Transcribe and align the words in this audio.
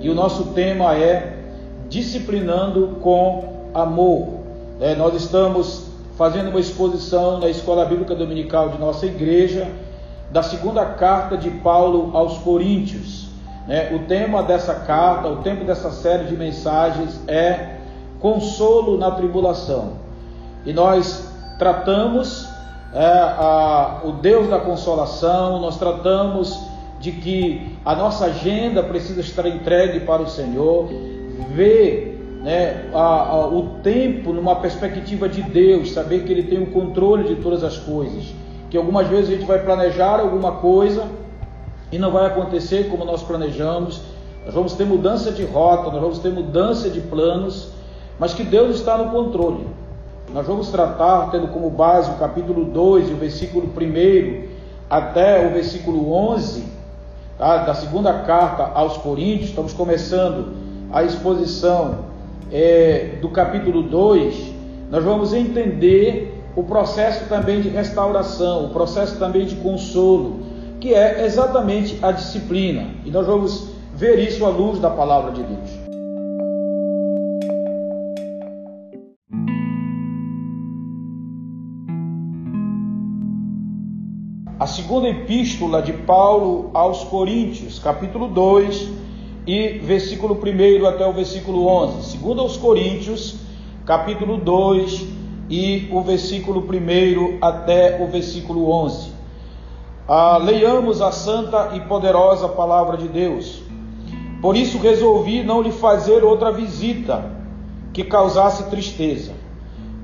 e 0.00 0.08
o 0.08 0.14
nosso 0.14 0.46
tema 0.52 0.94
é 0.94 1.36
Disciplinando 1.88 2.98
com 3.00 3.70
Amor. 3.74 4.28
É, 4.80 4.94
nós 4.94 5.14
estamos 5.14 5.86
fazendo 6.16 6.50
uma 6.50 6.60
exposição 6.60 7.40
na 7.40 7.48
Escola 7.48 7.84
Bíblica 7.84 8.14
Dominical 8.14 8.68
de 8.68 8.78
nossa 8.78 9.06
igreja 9.06 9.68
da 10.30 10.42
segunda 10.42 10.84
carta 10.84 11.36
de 11.36 11.50
Paulo 11.50 12.10
aos 12.16 12.38
Coríntios. 12.38 13.28
É, 13.68 13.94
o 13.94 14.06
tema 14.06 14.42
dessa 14.42 14.74
carta, 14.74 15.28
o 15.28 15.36
tempo 15.36 15.64
dessa 15.64 15.90
série 15.90 16.24
de 16.24 16.36
mensagens 16.36 17.20
é 17.26 17.78
Consolo 18.20 18.96
na 18.98 19.10
Tribulação. 19.10 19.92
E 20.64 20.72
nós 20.72 21.28
tratamos 21.58 22.48
é, 22.94 23.04
a, 23.04 24.00
o 24.04 24.12
Deus 24.12 24.48
da 24.48 24.58
consolação, 24.58 25.60
nós 25.60 25.76
tratamos 25.76 26.67
de 27.00 27.12
que 27.12 27.76
a 27.84 27.94
nossa 27.94 28.26
agenda 28.26 28.82
precisa 28.82 29.20
estar 29.20 29.46
entregue 29.46 30.00
para 30.00 30.22
o 30.22 30.28
Senhor, 30.28 30.88
ver 31.54 32.18
né, 32.42 32.90
a, 32.92 32.98
a, 32.98 33.46
o 33.46 33.80
tempo 33.82 34.32
numa 34.32 34.56
perspectiva 34.56 35.28
de 35.28 35.42
Deus, 35.42 35.92
saber 35.92 36.24
que 36.24 36.32
Ele 36.32 36.44
tem 36.44 36.62
o 36.62 36.66
controle 36.66 37.34
de 37.34 37.36
todas 37.36 37.62
as 37.62 37.76
coisas, 37.78 38.32
que 38.70 38.76
algumas 38.76 39.06
vezes 39.06 39.30
a 39.30 39.32
gente 39.34 39.46
vai 39.46 39.60
planejar 39.60 40.20
alguma 40.20 40.52
coisa 40.52 41.06
e 41.90 41.98
não 41.98 42.10
vai 42.10 42.26
acontecer 42.26 42.88
como 42.88 43.04
nós 43.04 43.22
planejamos, 43.22 44.00
nós 44.44 44.54
vamos 44.54 44.72
ter 44.74 44.84
mudança 44.84 45.30
de 45.30 45.44
rota, 45.44 45.90
nós 45.90 46.00
vamos 46.00 46.18
ter 46.18 46.30
mudança 46.30 46.88
de 46.90 47.00
planos, 47.00 47.70
mas 48.18 48.34
que 48.34 48.42
Deus 48.42 48.76
está 48.76 48.96
no 48.98 49.10
controle. 49.10 49.66
Nós 50.32 50.46
vamos 50.46 50.68
tratar, 50.68 51.30
tendo 51.30 51.48
como 51.48 51.70
base 51.70 52.10
o 52.10 52.14
capítulo 52.14 52.66
2 52.66 53.08
e 53.08 53.12
o 53.12 53.16
versículo 53.16 53.66
1 53.66 54.48
até 54.90 55.46
o 55.46 55.52
versículo 55.52 56.12
11, 56.12 56.77
tá? 57.38 57.58
da 57.58 57.74
segunda 57.74 58.12
carta 58.20 58.70
aos 58.74 58.96
Coríntios, 58.96 59.50
estamos 59.50 59.72
começando 59.72 60.54
a 60.92 61.04
exposição 61.04 62.06
é, 62.50 63.18
do 63.20 63.28
capítulo 63.28 63.82
2, 63.82 64.54
nós 64.90 65.04
vamos 65.04 65.32
entender 65.32 66.34
o 66.56 66.62
processo 66.64 67.28
também 67.28 67.60
de 67.60 67.68
restauração, 67.68 68.64
o 68.64 68.68
processo 68.70 69.16
também 69.18 69.46
de 69.46 69.54
consolo, 69.56 70.40
que 70.80 70.92
é 70.92 71.24
exatamente 71.24 71.98
a 72.02 72.10
disciplina. 72.10 72.86
E 73.04 73.10
nós 73.10 73.26
vamos 73.26 73.68
ver 73.94 74.18
isso 74.18 74.44
à 74.44 74.48
luz 74.48 74.80
da 74.80 74.90
palavra 74.90 75.32
de 75.32 75.42
Deus. 75.42 75.77
A 84.58 84.66
segunda 84.66 85.08
epístola 85.08 85.80
de 85.80 85.92
Paulo 85.92 86.70
aos 86.74 87.04
Coríntios, 87.04 87.78
capítulo 87.78 88.26
2 88.26 88.88
e 89.46 89.78
versículo 89.78 90.34
1 90.34 90.84
até 90.84 91.06
o 91.06 91.12
versículo 91.12 91.64
11. 91.64 92.10
Segundo 92.10 92.40
aos 92.40 92.56
Coríntios, 92.56 93.36
capítulo 93.86 94.36
2 94.36 95.06
e 95.48 95.88
o 95.92 96.00
versículo 96.00 96.60
1 96.60 97.38
até 97.40 98.02
o 98.02 98.08
versículo 98.08 98.68
11. 98.68 99.12
Ah, 100.08 100.38
leiamos 100.38 101.00
a 101.00 101.12
santa 101.12 101.76
e 101.76 101.80
poderosa 101.82 102.48
palavra 102.48 102.96
de 102.96 103.06
Deus. 103.06 103.62
Por 104.42 104.56
isso 104.56 104.78
resolvi 104.78 105.44
não 105.44 105.62
lhe 105.62 105.70
fazer 105.70 106.24
outra 106.24 106.50
visita 106.50 107.30
que 107.92 108.02
causasse 108.02 108.68
tristeza, 108.68 109.34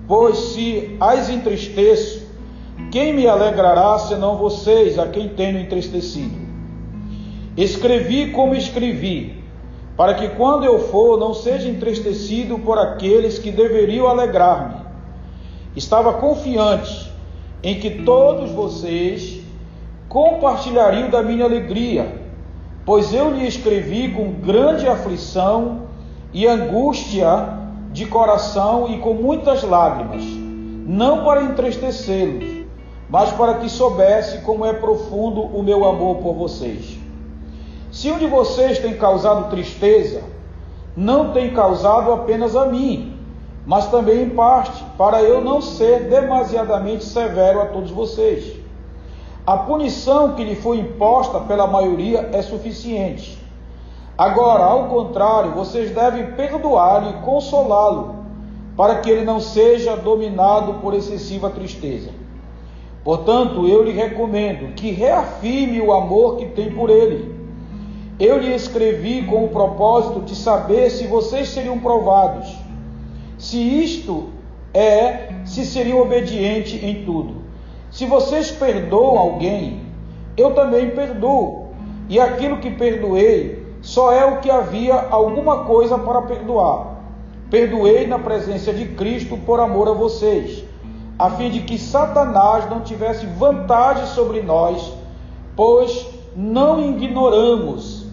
pois 0.07 0.37
se 0.37 0.97
as 1.01 1.29
entristeço, 1.29 2.24
quem 2.91 3.13
me 3.13 3.27
alegrará 3.27 3.99
senão 3.99 4.37
vocês, 4.37 4.99
a 4.99 5.09
quem 5.09 5.29
tenho 5.29 5.59
entristecido? 5.59 6.37
Escrevi 7.57 8.31
como 8.31 8.55
escrevi, 8.55 9.45
para 9.97 10.15
que 10.15 10.29
quando 10.31 10.65
eu 10.65 10.79
for 10.89 11.19
não 11.19 11.35
seja 11.35 11.69
entristecido 11.69 12.59
por 12.59 12.79
aqueles 12.79 13.39
que 13.39 13.51
deveriam 13.51 14.09
alegrar-me. 14.09 14.85
Estava 15.77 16.15
confiante 16.15 17.13
em 17.63 17.79
que 17.79 18.03
todos 18.03 18.51
vocês 18.51 19.41
compartilhariam 20.09 21.11
da 21.11 21.23
minha 21.23 21.45
alegria, 21.45 22.21
pois 22.85 23.15
eu 23.15 23.31
lhe 23.31 23.47
escrevi 23.47 24.11
com 24.11 24.33
grande 24.33 24.87
aflição 24.87 25.89
e 26.33 26.47
angústia 26.47 27.59
de 27.93 28.07
coração 28.07 28.93
e 28.93 28.99
com 28.99 29.15
muitas 29.15 29.63
lágrimas, 29.63 30.25
não 30.87 31.25
para 31.25 31.45
entristecê-los 31.45 32.54
mas 33.09 33.31
para 33.33 33.55
que 33.55 33.69
soubesse 33.69 34.39
como 34.39 34.65
é 34.65 34.73
profundo 34.73 35.41
o 35.41 35.63
meu 35.63 35.85
amor 35.85 36.17
por 36.17 36.35
vocês. 36.35 36.99
Se 37.93 38.11
um 38.11 38.19
de 38.19 38.27
vocês 38.27 38.79
tem 38.79 38.97
causado 38.97 39.51
tristeza, 39.51 40.23
não 40.97 41.33
tem 41.33 41.53
causado 41.53 42.13
apenas 42.13 42.57
a 42.57 42.67
mim, 42.67 43.17
mas 43.67 43.87
também 43.87 44.23
em 44.23 44.31
parte, 44.31 44.85
para 44.99 45.23
eu 45.23 45.41
não 45.41 45.61
ser 45.61 46.09
demasiadamente 46.09 47.05
severo 47.05 47.61
a 47.63 47.67
todos 47.67 47.91
vocês. 47.91 48.57
A 49.47 49.57
punição 49.59 50.35
que 50.35 50.43
lhe 50.43 50.57
foi 50.57 50.79
imposta 50.79 51.41
pela 51.41 51.67
maioria 51.67 52.31
é 52.33 52.43
suficiente. 52.43 53.39
Agora, 54.17 54.65
ao 54.65 54.89
contrário, 54.89 55.53
vocês 55.53 55.91
devem 55.91 56.33
perdoá-lo 56.33 57.11
e 57.11 57.23
consolá-lo, 57.25 58.17
para 58.77 58.97
que 58.97 59.11
ele 59.11 59.25
não 59.25 59.41
seja 59.41 59.97
dominado 59.97 60.75
por 60.75 60.95
excessiva 60.95 61.51
tristeza. 61.51 62.11
Portanto, 63.05 63.69
eu 63.69 63.83
lhe 63.83 63.93
recomendo 63.93 64.75
que 64.75 64.91
reafirme 64.91 65.79
o 65.79 65.93
amor 65.93 66.39
que 66.39 66.47
tem 66.47 66.73
por 66.73 66.89
ele. 66.89 67.35
Eu 68.19 68.39
lhe 68.39 68.55
escrevi 68.55 69.23
com 69.25 69.45
o 69.45 69.49
propósito 69.49 70.21
de 70.21 70.35
saber 70.35 70.91
se 70.91 71.07
vocês 71.07 71.51
seriam 71.51 71.79
provados. 71.79 72.49
Se 73.37 73.59
isto 73.59 74.31
é, 74.73 75.29
se 75.45 75.67
seriam 75.67 76.01
obedientes 76.01 76.83
em 76.83 77.05
tudo. 77.05 77.43
Se 77.91 78.07
vocês 78.07 78.51
perdoam 78.51 79.19
alguém, 79.19 79.83
eu 80.35 80.55
também 80.55 80.91
perdoo. 80.91 81.69
E 82.09 82.19
aquilo 82.19 82.59
que 82.59 82.71
perdoei 82.71 83.67
só 83.83 84.13
é 84.13 84.25
o 84.25 84.41
que 84.41 84.51
havia 84.51 84.95
alguma 84.95 85.65
coisa 85.65 85.99
para 85.99 86.23
perdoar. 86.23 87.03
Perdoei 87.51 88.07
na 88.07 88.19
presença 88.19 88.73
de 88.73 88.87
Cristo 88.95 89.37
por 89.37 89.61
amor 89.61 89.89
a 89.89 89.93
vocês 89.93 90.65
a 91.19 91.31
fim 91.31 91.51
de 91.51 91.61
que 91.61 91.79
Satanás 91.79 92.69
não 92.69 92.81
tivesse 92.81 93.27
vantagem 93.27 94.07
sobre 94.07 94.43
nós, 94.43 94.93
pois 95.55 96.07
não 96.35 96.81
ignoramos 96.81 98.07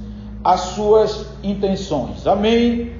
as 0.44 0.60
suas 0.62 1.28
intenções. 1.44 2.28
Amém. 2.28 2.94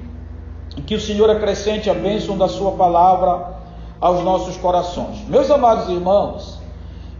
Que 0.86 0.94
o 0.94 1.00
Senhor 1.00 1.28
acrescente 1.30 1.90
a 1.90 1.94
bênção 1.94 2.36
da 2.36 2.48
Sua 2.48 2.72
palavra 2.72 3.56
aos 4.00 4.24
nossos 4.24 4.56
corações. 4.56 5.24
Meus 5.28 5.50
amados 5.50 5.88
irmãos, 5.88 6.58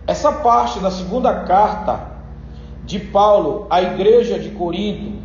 essa 0.07 0.33
parte 0.33 0.81
da 0.81 0.91
segunda 0.91 1.41
carta 1.41 2.13
de 2.85 2.99
Paulo 2.99 3.67
à 3.71 3.81
igreja 3.81 4.39
de 4.39 4.51
Corinto 4.51 5.23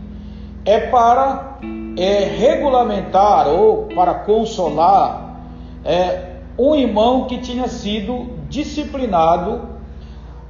é 0.63 0.79
para 0.79 1.57
é, 1.97 2.25
regulamentar 2.38 3.47
ou 3.47 3.85
para 3.85 4.13
consolar 4.13 5.39
é, 5.84 6.26
um 6.57 6.75
irmão 6.75 7.25
que 7.25 7.38
tinha 7.38 7.68
sido 7.68 8.28
disciplinado 8.50 9.62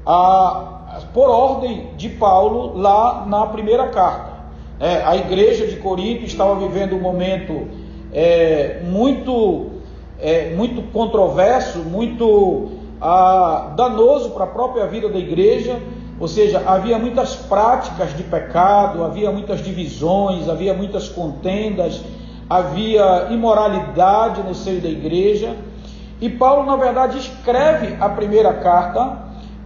ah, 0.05 1.01
por 1.13 1.29
ordem 1.29 1.89
de 1.97 2.09
Paulo 2.09 2.77
lá 2.77 3.25
na 3.27 3.45
primeira 3.47 3.87
carta. 3.89 4.37
É, 4.79 5.03
a 5.03 5.15
igreja 5.15 5.65
de 5.67 5.77
Corinto 5.77 6.23
estava 6.23 6.55
vivendo 6.55 6.95
um 6.95 6.99
momento 6.99 7.67
é, 8.13 8.81
muito, 8.83 9.71
é, 10.19 10.53
muito 10.55 10.81
controverso, 10.93 11.79
muito 11.79 12.69
ah, 13.01 13.73
danoso 13.75 14.29
para 14.31 14.45
a 14.45 14.47
própria 14.47 14.85
vida 14.85 15.09
da 15.09 15.17
igreja, 15.17 15.79
ou 16.19 16.27
seja, 16.27 16.63
havia 16.65 16.97
muitas 16.97 17.35
práticas 17.35 18.15
de 18.15 18.23
pecado, 18.23 19.03
havia 19.03 19.31
muitas 19.31 19.63
divisões, 19.63 20.47
havia 20.47 20.73
muitas 20.73 21.09
contendas, 21.09 22.01
havia 22.49 23.27
imoralidade 23.29 24.41
no 24.41 24.55
seio 24.55 24.81
da 24.81 24.89
igreja. 24.89 25.55
E 26.19 26.29
Paulo, 26.29 26.65
na 26.65 26.75
verdade, 26.75 27.19
escreve 27.19 27.95
a 27.99 28.09
primeira 28.09 28.53
carta 28.55 29.19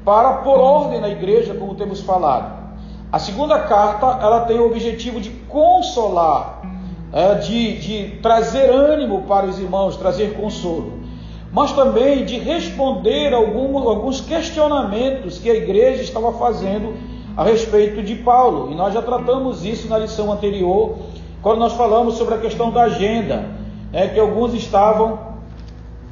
para 0.03 0.33
por 0.37 0.59
ordem 0.59 0.99
na 0.99 1.09
igreja, 1.09 1.53
como 1.53 1.75
temos 1.75 2.01
falado. 2.01 2.59
A 3.11 3.19
segunda 3.19 3.59
carta, 3.59 4.05
ela 4.21 4.41
tem 4.41 4.59
o 4.59 4.65
objetivo 4.65 5.21
de 5.21 5.29
consolar, 5.29 6.61
é, 7.13 7.35
de, 7.35 7.77
de 7.79 8.19
trazer 8.21 8.69
ânimo 8.69 9.23
para 9.23 9.45
os 9.45 9.59
irmãos, 9.59 9.97
trazer 9.97 10.33
consolo, 10.33 10.99
mas 11.53 11.71
também 11.73 12.25
de 12.25 12.37
responder 12.37 13.33
alguns, 13.33 13.85
alguns 13.85 14.21
questionamentos 14.21 15.37
que 15.37 15.49
a 15.49 15.55
igreja 15.55 16.01
estava 16.01 16.33
fazendo 16.33 16.95
a 17.35 17.43
respeito 17.43 18.01
de 18.01 18.15
Paulo. 18.15 18.71
E 18.71 18.75
nós 18.75 18.93
já 18.93 19.01
tratamos 19.01 19.65
isso 19.65 19.89
na 19.89 19.97
lição 19.97 20.31
anterior, 20.31 20.95
quando 21.41 21.59
nós 21.59 21.73
falamos 21.73 22.15
sobre 22.15 22.35
a 22.35 22.37
questão 22.37 22.71
da 22.71 22.83
agenda, 22.83 23.45
é, 23.91 24.07
que 24.07 24.19
alguns 24.19 24.53
estavam 24.53 25.30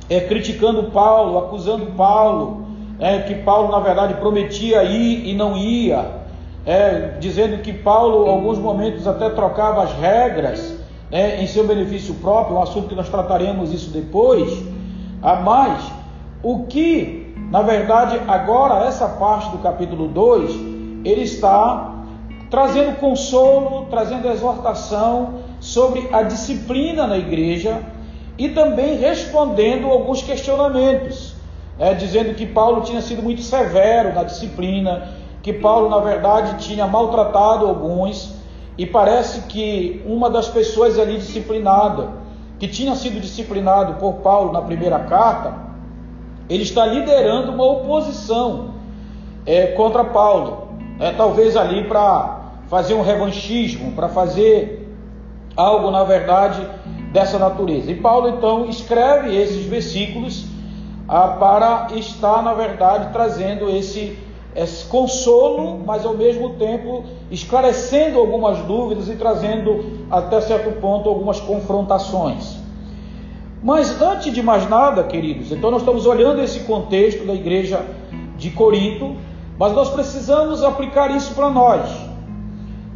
é, 0.10 0.20
criticando 0.22 0.84
Paulo, 0.92 1.38
acusando 1.38 1.86
Paulo, 1.98 2.66
é, 3.00 3.20
que 3.20 3.36
Paulo 3.36 3.72
na 3.72 3.80
verdade 3.80 4.16
prometia 4.16 4.84
ir 4.84 5.28
e 5.28 5.34
não 5.36 5.56
ia, 5.56 6.20
é, 6.66 7.18
dizendo 7.20 7.62
que 7.62 7.72
Paulo, 7.72 8.26
em 8.26 8.30
alguns 8.30 8.58
momentos, 8.58 9.08
até 9.08 9.30
trocava 9.30 9.84
as 9.84 9.94
regras 9.94 10.78
né, 11.12 11.42
em 11.42 11.48
seu 11.48 11.66
benefício 11.66 12.16
próprio, 12.16 12.58
um 12.58 12.62
assunto 12.62 12.90
que 12.90 12.96
nós 12.96 13.08
trataremos 13.08 13.72
isso 13.72 13.92
depois. 13.92 14.64
A 15.22 15.36
mais, 15.36 15.84
o 16.42 16.66
que, 16.66 17.34
na 17.52 17.62
verdade, 17.62 18.20
agora, 18.28 18.86
essa 18.86 19.08
parte 19.08 19.50
do 19.52 19.60
capítulo 19.60 20.08
2, 20.08 20.52
ele 21.06 21.22
está 21.22 21.96
trazendo 22.50 22.98
consolo, 23.00 23.86
trazendo 23.90 24.28
exortação 24.28 25.36
sobre 25.60 26.10
a 26.12 26.24
disciplina 26.24 27.06
na 27.06 27.18
igreja 27.18 27.80
e 28.39 28.47
também 28.47 28.95
respondendo 28.95 29.88
alguns 29.88 30.21
questionamentos, 30.21 31.36
né, 31.77 31.94
dizendo 31.94 32.33
que 32.33 32.45
Paulo 32.45 32.83
tinha 32.83 33.01
sido 33.01 33.21
muito 33.21 33.41
severo 33.41 34.15
na 34.15 34.24
disciplina, 34.24 35.09
que 35.44 35.51
Paulo, 35.51 35.89
na 35.89 36.00
verdade, 36.00 36.65
tinha 36.65 36.88
maltratado 36.88 37.68
alguns, 37.68 38.33
e 38.77 38.86
parece 38.86 39.41
que 39.41 40.01
uma 40.06 40.30
das 40.30 40.47
pessoas 40.47 40.97
ali 40.97 41.18
disciplinada, 41.18 42.13
que 42.57 42.68
tinha 42.69 42.95
sido 42.95 43.19
disciplinado 43.19 43.95
por 43.95 44.15
Paulo 44.15 44.53
na 44.53 44.62
primeira 44.62 45.00
carta, 45.00 45.53
ele 46.50 46.63
está 46.63 46.86
liderando 46.86 47.51
uma 47.51 47.65
oposição 47.65 48.75
é, 49.45 49.68
contra 49.68 50.06
Paulo, 50.06 50.69
é, 50.97 51.12
talvez 51.12 51.57
ali 51.57 51.83
para 51.83 52.39
fazer 52.69 52.94
um 52.94 53.01
revanchismo, 53.01 53.91
para 53.91 54.07
fazer 54.07 54.88
algo, 55.57 55.91
na 55.91 56.06
verdade, 56.06 56.65
dessa 57.12 57.38
natureza. 57.38 57.92
E 57.92 57.96
Paulo 57.96 58.30
então 58.30 58.66
escreve 58.70 59.36
esses 59.36 59.66
versículos 59.66 60.46
ah, 61.08 61.28
para 61.40 61.88
estar, 61.96 62.44
na 62.44 62.54
verdade, 62.54 63.12
trazendo 63.12 63.70
esse 63.70 64.18
esse 64.56 64.86
consolo, 64.86 65.80
mas 65.86 66.06
ao 66.06 66.16
mesmo 66.16 66.52
tempo 66.56 67.04
esclarecendo 67.30 68.18
algumas 68.20 68.58
dúvidas 68.60 69.08
e 69.08 69.16
trazendo 69.16 70.00
até 70.10 70.42
certo 70.42 70.80
ponto 70.82 71.08
algumas 71.08 71.40
confrontações. 71.40 72.58
Mas 73.62 74.02
antes 74.02 74.34
de 74.34 74.42
mais 74.42 74.68
nada, 74.68 75.04
queridos, 75.04 75.52
então 75.52 75.70
nós 75.70 75.82
estamos 75.82 76.06
olhando 76.06 76.42
esse 76.42 76.62
contexto 76.62 77.26
da 77.26 77.34
igreja 77.34 77.86
de 78.38 78.50
Corinto, 78.50 79.16
mas 79.58 79.74
nós 79.74 79.90
precisamos 79.90 80.64
aplicar 80.64 81.12
isso 81.16 81.36
para 81.36 81.50
nós. 81.50 82.09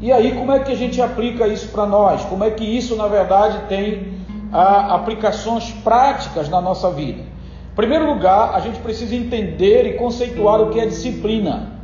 E 0.03 0.11
aí, 0.11 0.33
como 0.33 0.51
é 0.51 0.59
que 0.59 0.69
a 0.69 0.75
gente 0.75 1.01
aplica 1.01 1.47
isso 1.47 1.69
para 1.69 1.85
nós? 1.85 2.25
Como 2.25 2.43
é 2.43 2.51
que 2.51 2.65
isso, 2.65 2.93
na 2.97 3.07
verdade, 3.07 3.69
tem 3.69 4.15
ah, 4.51 4.95
aplicações 4.95 5.71
práticas 5.81 6.49
na 6.49 6.59
nossa 6.59 6.91
vida? 6.91 7.21
Em 7.21 7.75
primeiro 7.77 8.13
lugar, 8.13 8.53
a 8.53 8.59
gente 8.59 8.79
precisa 8.79 9.15
entender 9.15 9.85
e 9.85 9.93
conceituar 9.93 10.59
o 10.59 10.71
que 10.71 10.79
é 10.81 10.85
disciplina. 10.85 11.79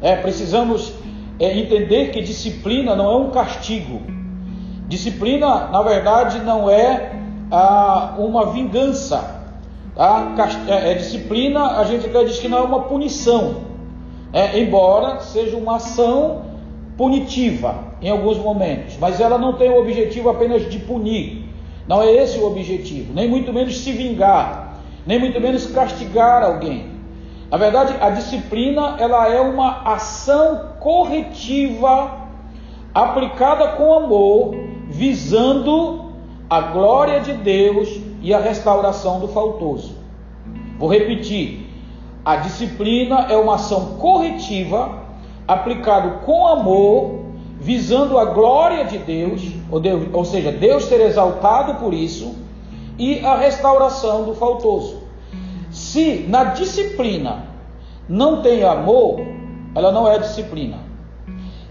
É, 0.00 0.16
precisamos 0.16 0.94
é, 1.38 1.58
entender 1.58 2.10
que 2.10 2.22
disciplina 2.22 2.96
não 2.96 3.12
é 3.12 3.16
um 3.16 3.28
castigo. 3.28 4.00
Disciplina, 4.88 5.66
na 5.66 5.82
verdade, 5.82 6.38
não 6.38 6.70
é 6.70 7.12
ah, 7.50 8.14
uma 8.16 8.50
vingança. 8.50 9.42
Tá? 9.94 10.34
É, 10.68 10.92
é, 10.92 10.94
disciplina, 10.94 11.76
a 11.76 11.84
gente 11.84 12.06
até 12.06 12.24
diz 12.24 12.38
que 12.38 12.48
não 12.48 12.56
é 12.56 12.62
uma 12.62 12.84
punição, 12.84 13.56
é, 14.32 14.58
embora 14.58 15.20
seja 15.20 15.54
uma 15.54 15.76
ação 15.76 16.47
punitiva 16.98 17.94
em 18.02 18.10
alguns 18.10 18.36
momentos, 18.36 18.98
mas 19.00 19.20
ela 19.20 19.38
não 19.38 19.54
tem 19.54 19.70
o 19.70 19.80
objetivo 19.80 20.28
apenas 20.28 20.68
de 20.68 20.78
punir. 20.80 21.44
Não 21.86 22.02
é 22.02 22.12
esse 22.12 22.38
o 22.38 22.46
objetivo, 22.46 23.14
nem 23.14 23.26
muito 23.26 23.50
menos 23.50 23.78
se 23.78 23.92
vingar 23.92 24.68
nem 25.08 25.18
muito 25.18 25.40
menos 25.40 25.66
castigar 25.68 26.42
alguém. 26.42 26.98
Na 27.50 27.56
verdade, 27.56 27.94
a 27.98 28.10
disciplina 28.10 28.96
ela 28.98 29.26
é 29.26 29.40
uma 29.40 29.80
ação 29.94 30.72
corretiva 30.78 32.28
aplicada 32.94 33.68
com 33.68 33.94
amor, 33.94 34.54
visando 34.90 36.12
a 36.50 36.60
glória 36.60 37.20
de 37.20 37.32
Deus 37.32 37.88
e 38.20 38.34
a 38.34 38.38
restauração 38.38 39.18
do 39.18 39.28
faltoso. 39.28 39.96
Vou 40.78 40.90
repetir: 40.90 41.66
a 42.22 42.36
disciplina 42.36 43.28
é 43.30 43.36
uma 43.38 43.54
ação 43.54 43.96
corretiva 43.96 44.97
aplicada 45.48 46.10
com 46.26 46.46
amor, 46.46 47.20
visando 47.58 48.18
a 48.18 48.26
glória 48.26 48.84
de 48.84 48.98
Deus, 48.98 49.50
ou, 49.70 49.80
Deus, 49.80 50.06
ou 50.12 50.24
seja, 50.24 50.52
Deus 50.52 50.84
ser 50.84 51.00
exaltado 51.00 51.76
por 51.76 51.94
isso 51.94 52.36
e 52.98 53.24
a 53.24 53.36
restauração 53.36 54.24
do 54.24 54.34
faltoso. 54.34 55.02
Se 55.70 56.26
na 56.28 56.44
disciplina 56.44 57.46
não 58.08 58.42
tem 58.42 58.62
amor, 58.62 59.20
ela 59.74 59.90
não 59.90 60.06
é 60.06 60.18
disciplina. 60.18 60.78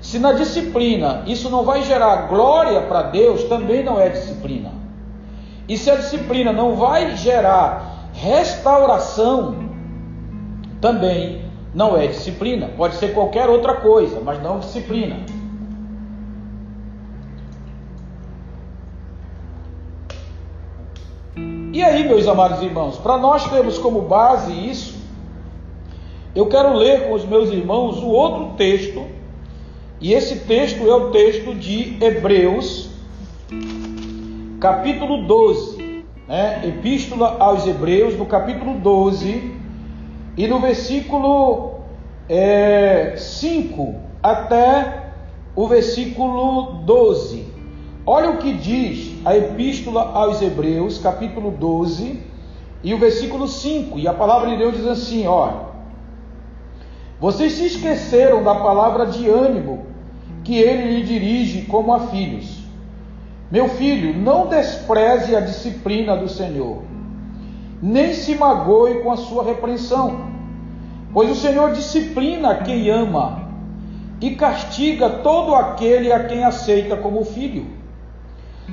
Se 0.02 0.20
na 0.20 0.34
disciplina 0.34 1.24
isso 1.28 1.50
não 1.50 1.64
vai 1.64 1.84
gerar 1.84 2.28
glória 2.28 2.82
para 2.82 3.04
Deus, 3.04 3.44
também 3.44 3.84
não 3.84 4.00
é 4.00 4.10
disciplina. 4.10 4.72
E 5.68 5.78
se 5.78 5.92
a 5.92 5.96
disciplina 5.96 6.54
não 6.54 6.76
vai 6.76 7.16
gerar 7.18 8.10
restauração, 8.14 9.68
também 10.80 11.47
não 11.78 11.96
é 11.96 12.08
disciplina. 12.08 12.72
Pode 12.76 12.96
ser 12.96 13.14
qualquer 13.14 13.48
outra 13.48 13.76
coisa, 13.76 14.20
mas 14.20 14.42
não 14.42 14.58
disciplina. 14.58 15.18
E 21.72 21.84
aí, 21.84 22.08
meus 22.08 22.28
amados 22.28 22.64
irmãos, 22.64 22.98
para 22.98 23.20
nós 23.20 23.48
termos 23.52 23.78
como 23.78 24.02
base 24.02 24.52
isso, 24.52 24.98
eu 26.34 26.48
quero 26.48 26.74
ler 26.74 27.08
com 27.08 27.14
os 27.14 27.24
meus 27.24 27.52
irmãos 27.52 28.02
o 28.02 28.08
outro 28.08 28.56
texto, 28.58 29.06
e 30.02 30.14
esse 30.14 30.40
texto 30.48 30.82
é 30.90 30.96
o 30.96 31.12
texto 31.12 31.54
de 31.54 32.04
Hebreus, 32.04 32.90
capítulo 34.60 35.28
12, 35.28 36.04
né? 36.28 36.68
Epístola 36.68 37.38
aos 37.40 37.68
Hebreus, 37.68 38.18
no 38.18 38.26
capítulo 38.26 38.80
12, 38.80 39.57
e 40.38 40.48
no 40.48 40.60
versículo 40.60 41.80
é, 42.30 43.16
5 43.18 43.96
até 44.22 45.12
o 45.56 45.68
versículo 45.68 46.84
12. 46.84 47.46
Olha 48.06 48.30
o 48.30 48.38
que 48.38 48.54
diz 48.54 49.16
a 49.26 49.36
Epístola 49.36 50.12
aos 50.14 50.42
Hebreus, 50.42 51.00
capítulo 51.00 51.50
12, 51.50 52.22
e 52.84 52.94
o 52.94 53.00
versículo 53.00 53.48
5. 53.48 53.98
E 53.98 54.08
a 54.08 54.14
palavra 54.14 54.52
de 54.52 54.58
Deus 54.58 54.78
diz 54.78 54.86
assim: 54.86 55.26
Olha, 55.26 55.68
vocês 57.20 57.54
se 57.54 57.66
esqueceram 57.66 58.44
da 58.44 58.54
palavra 58.54 59.08
de 59.08 59.28
ânimo 59.28 59.88
que 60.44 60.56
ele 60.56 60.96
lhe 60.96 61.04
dirige 61.04 61.64
como 61.64 61.92
a 61.92 62.02
filhos. 62.08 62.60
Meu 63.50 63.70
filho, 63.70 64.14
não 64.14 64.48
despreze 64.48 65.36
a 65.36 65.40
disciplina 65.40 66.16
do 66.16 66.30
Senhor, 66.30 66.84
nem 67.82 68.14
se 68.14 68.36
magoe 68.36 69.02
com 69.02 69.12
a 69.12 69.18
sua 69.18 69.44
repreensão, 69.44 70.28
pois 71.14 71.30
o 71.30 71.36
Senhor 71.36 71.72
disciplina 71.74 72.56
quem 72.56 72.90
ama 72.90 73.48
e 74.20 74.32
castiga 74.32 75.10
todo 75.10 75.54
aquele 75.54 76.12
a 76.12 76.24
quem 76.24 76.44
aceita 76.44 76.98
como 76.98 77.24
filho. 77.24 77.68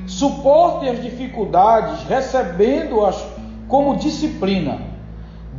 Suportem 0.06 0.90
as 0.90 1.02
dificuldades, 1.02 2.02
recebendo-as 2.04 3.24
como 3.68 3.96
disciplina. 3.96 4.80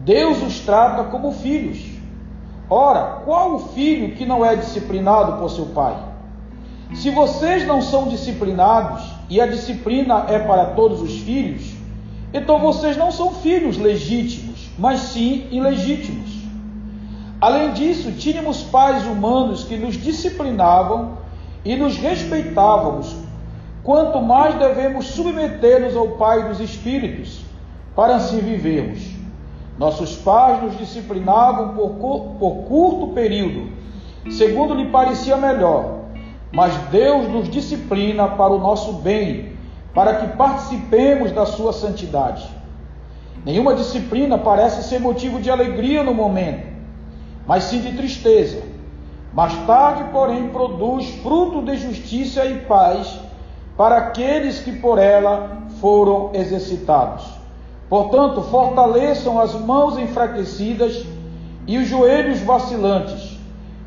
Deus 0.04 0.42
os 0.42 0.60
trata 0.60 1.04
como 1.06 1.32
filhos. 1.32 1.96
Ora, 2.70 3.22
qual 3.26 3.56
o 3.56 3.60
filho 3.60 4.16
que 4.16 4.26
não 4.26 4.44
é 4.44 4.56
disciplinado 4.56 5.34
por 5.34 5.50
seu 5.50 5.68
pai? 5.68 5.96
Se 6.94 7.10
vocês 7.12 7.66
não 7.66 7.82
são 7.82 8.08
disciplinados 8.08 9.04
e 9.30 9.40
a 9.40 9.48
disciplina 9.48 10.26
é 10.28 10.40
para 10.40 10.68
todos 10.68 11.02
os 11.02 11.20
filhos, 11.20 11.75
então 12.36 12.60
vocês 12.60 12.98
não 12.98 13.14
são 13.14 13.34
filhos 13.36 13.78
legítimos, 13.78 14.70
mas 14.78 15.00
sim 15.00 15.48
ilegítimos. 15.52 16.30
Além 17.40 17.72
disso, 17.72 18.12
tínhamos 18.12 18.62
pais 18.62 19.06
humanos 19.06 19.64
que 19.64 19.78
nos 19.78 19.96
disciplinavam 19.96 21.18
e 21.64 21.78
nos 21.78 21.96
respeitávamos 21.96 23.16
quanto 23.84 24.22
mais 24.22 24.56
devemos 24.56 25.06
submeter-nos 25.06 25.96
ao 25.96 26.10
Pai 26.10 26.50
dos 26.50 26.60
Espíritos, 26.60 27.40
para 27.96 28.16
assim 28.16 28.40
vivermos. 28.40 29.16
Nossos 29.80 30.18
pais 30.18 30.62
nos 30.62 30.78
disciplinavam 30.78 31.70
por, 31.74 31.92
por 32.38 32.56
curto 32.68 33.14
período, 33.14 33.70
segundo 34.30 34.74
lhe 34.74 34.90
parecia 34.90 35.38
melhor, 35.38 36.00
mas 36.52 36.76
Deus 36.90 37.30
nos 37.30 37.50
disciplina 37.50 38.28
para 38.28 38.52
o 38.52 38.60
nosso 38.60 38.92
bem, 38.92 39.55
para 39.96 40.16
que 40.16 40.36
participemos 40.36 41.32
da 41.32 41.46
sua 41.46 41.72
santidade. 41.72 42.46
Nenhuma 43.46 43.74
disciplina 43.74 44.38
parece 44.38 44.84
ser 44.84 45.00
motivo 45.00 45.40
de 45.40 45.50
alegria 45.50 46.04
no 46.04 46.14
momento, 46.14 46.68
mas 47.48 47.64
sim 47.64 47.80
de 47.80 47.94
tristeza. 47.96 48.62
Mais 49.34 49.54
tarde, 49.66 50.12
porém, 50.12 50.50
produz 50.50 51.08
fruto 51.24 51.62
de 51.62 51.78
justiça 51.78 52.46
e 52.46 52.60
paz 52.60 53.20
para 53.78 53.98
aqueles 53.98 54.60
que 54.60 54.74
por 54.74 54.98
ela 54.98 55.60
foram 55.80 56.32
exercitados. 56.34 57.26
Portanto, 57.90 58.42
fortaleçam 58.44 59.40
as 59.40 59.54
mãos 59.54 59.98
enfraquecidas 59.98 61.06
e 61.68 61.78
os 61.78 61.88
joelhos 61.88 62.42
vacilantes. 62.42 63.34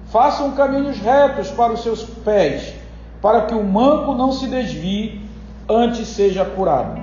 façam 0.07 0.53
caminhos 0.53 0.99
retos 0.99 1.51
para 1.51 1.75
os 1.75 1.83
seus 1.83 2.03
pés, 2.03 2.73
para 3.21 3.43
que 3.43 3.55
o 3.55 3.63
manco 3.63 4.15
não 4.15 4.33
se 4.33 4.47
desvie, 4.47 5.28
antes 5.69 6.09
seja 6.09 6.45
curado. 6.45 7.01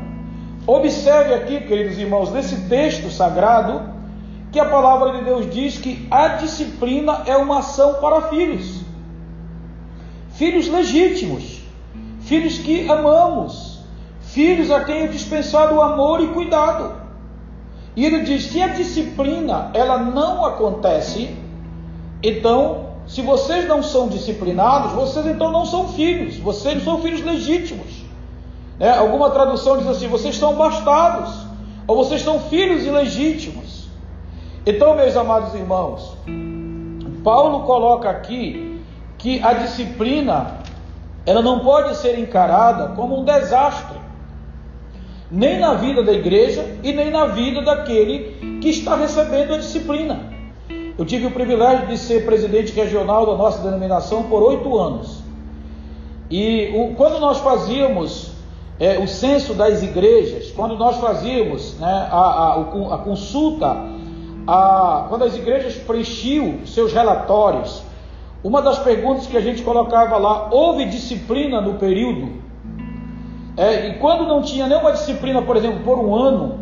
Observe 0.66 1.34
aqui, 1.34 1.62
queridos 1.62 1.98
irmãos, 1.98 2.32
nesse 2.32 2.68
texto 2.68 3.12
sagrado, 3.12 3.94
que 4.52 4.60
a 4.60 4.66
palavra 4.66 5.12
de 5.18 5.26
Deus 5.26 5.54
diz 5.54 5.78
que 5.78 6.08
a 6.10 6.30
disciplina 6.30 7.24
é 7.26 7.36
uma 7.36 7.60
ação 7.60 7.96
para 7.96 8.30
filhos. 8.30 8.82
Filhos 10.30 10.68
legítimos, 10.68 11.62
filhos 12.22 12.58
que 12.58 12.90
amamos, 12.90 13.82
filhos 14.22 14.72
a 14.72 14.84
quem 14.84 15.04
é 15.04 15.08
dispensado 15.08 15.76
o 15.76 15.82
amor 15.82 16.22
e 16.22 16.28
cuidado. 16.28 16.96
E 17.96 18.06
ele 18.06 18.22
diz: 18.22 18.46
se 18.46 18.62
a 18.62 18.70
disciplina 18.70 19.72
ela 19.74 19.98
não 19.98 20.46
acontece, 20.46 21.36
então, 22.24 22.92
se 23.06 23.22
vocês 23.22 23.68
não 23.68 23.84
são 23.84 24.08
disciplinados, 24.08 24.94
vocês 24.94 25.28
então 25.28 25.52
não 25.52 25.66
são 25.66 25.90
filhos, 25.90 26.38
vocês 26.38 26.76
não 26.76 26.84
são 26.84 27.02
filhos 27.02 27.22
legítimos. 27.22 28.05
É, 28.80 28.90
alguma 28.90 29.30
tradução 29.30 29.78
diz 29.78 29.88
assim: 29.88 30.08
vocês 30.08 30.36
são 30.38 30.56
bastados, 30.56 31.46
ou 31.88 31.96
vocês 31.96 32.22
são 32.22 32.40
filhos 32.40 32.86
ilegítimos. 32.86 33.88
Então, 34.66 34.96
meus 34.96 35.16
amados 35.16 35.54
irmãos, 35.54 36.18
Paulo 37.24 37.64
coloca 37.64 38.10
aqui 38.10 38.82
que 39.18 39.42
a 39.42 39.54
disciplina 39.54 40.60
ela 41.26 41.42
não 41.42 41.60
pode 41.60 41.96
ser 41.98 42.20
encarada 42.20 42.90
como 42.90 43.20
um 43.20 43.24
desastre, 43.24 43.98
nem 45.32 45.60
na 45.60 45.74
vida 45.74 46.04
da 46.04 46.14
igreja 46.14 46.78
e 46.84 46.94
nem 46.94 47.10
na 47.10 47.26
vida 47.26 47.62
daquele 47.62 48.60
que 48.62 48.70
está 48.70 48.96
recebendo 48.96 49.54
a 49.54 49.58
disciplina. 49.58 50.36
Eu 50.98 51.04
tive 51.06 51.26
o 51.26 51.32
privilégio 51.32 51.88
de 51.88 51.98
ser 51.98 52.26
presidente 52.26 52.72
regional 52.74 53.26
da 53.26 53.36
nossa 53.36 53.62
denominação 53.64 54.24
por 54.24 54.44
oito 54.44 54.78
anos. 54.78 55.24
E 56.30 56.72
o, 56.76 56.96
quando 56.96 57.20
nós 57.20 57.40
fazíamos 57.40 58.35
é, 58.80 59.00
o 59.00 59.08
censo 59.08 59.54
das 59.54 59.82
igrejas, 59.82 60.52
quando 60.52 60.76
nós 60.76 60.98
fazíamos 60.98 61.80
né, 61.80 62.08
a, 62.12 62.18
a, 62.18 62.62
a, 62.96 62.98
consulta, 62.98 63.76
a, 64.46 65.06
quando 65.08 65.24
as 65.24 65.36
igrejas 65.36 65.76
preenchiam 65.76 66.66
seus 66.66 66.92
relatórios, 66.92 67.82
uma 68.44 68.62
das 68.62 68.78
perguntas 68.80 69.28
que 69.28 69.38
a 69.38 69.42
gente 69.42 69.64
colocava 69.64 70.18
lá, 70.18 70.50
houve 70.52 70.86
disciplina 70.86 71.62
no 71.62 71.76
período? 71.76 72.44
É, 73.58 73.88
e 73.88 73.94
quando 73.96 74.28
não 74.28 74.42
tinha 74.42 74.68
nenhuma 74.68 74.92
disciplina, 74.92 75.42
por 75.42 75.56
exemplo, 75.56 75.80
por 75.80 75.98
um 75.98 76.14
ano, 76.14 76.60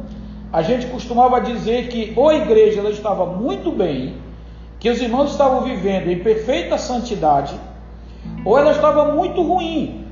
a 0.52 0.62
gente 0.62 0.86
costumava 0.88 1.42
dizer 1.42 1.88
que 1.88 2.14
ou 2.16 2.30
a 2.30 2.36
igreja 2.36 2.80
ela 2.80 2.92
estava 2.92 3.26
muito 3.26 3.72
bem, 3.72 4.14
que 4.80 4.88
os 4.88 5.02
irmãos 5.02 5.32
estavam 5.32 5.62
vivendo 5.62 6.10
em 6.10 6.20
perfeita 6.20 6.78
santidade, 6.78 7.56
ou 8.46 8.58
ela 8.58 8.72
estava 8.72 9.14
muito 9.14 9.42
ruim, 9.42 10.03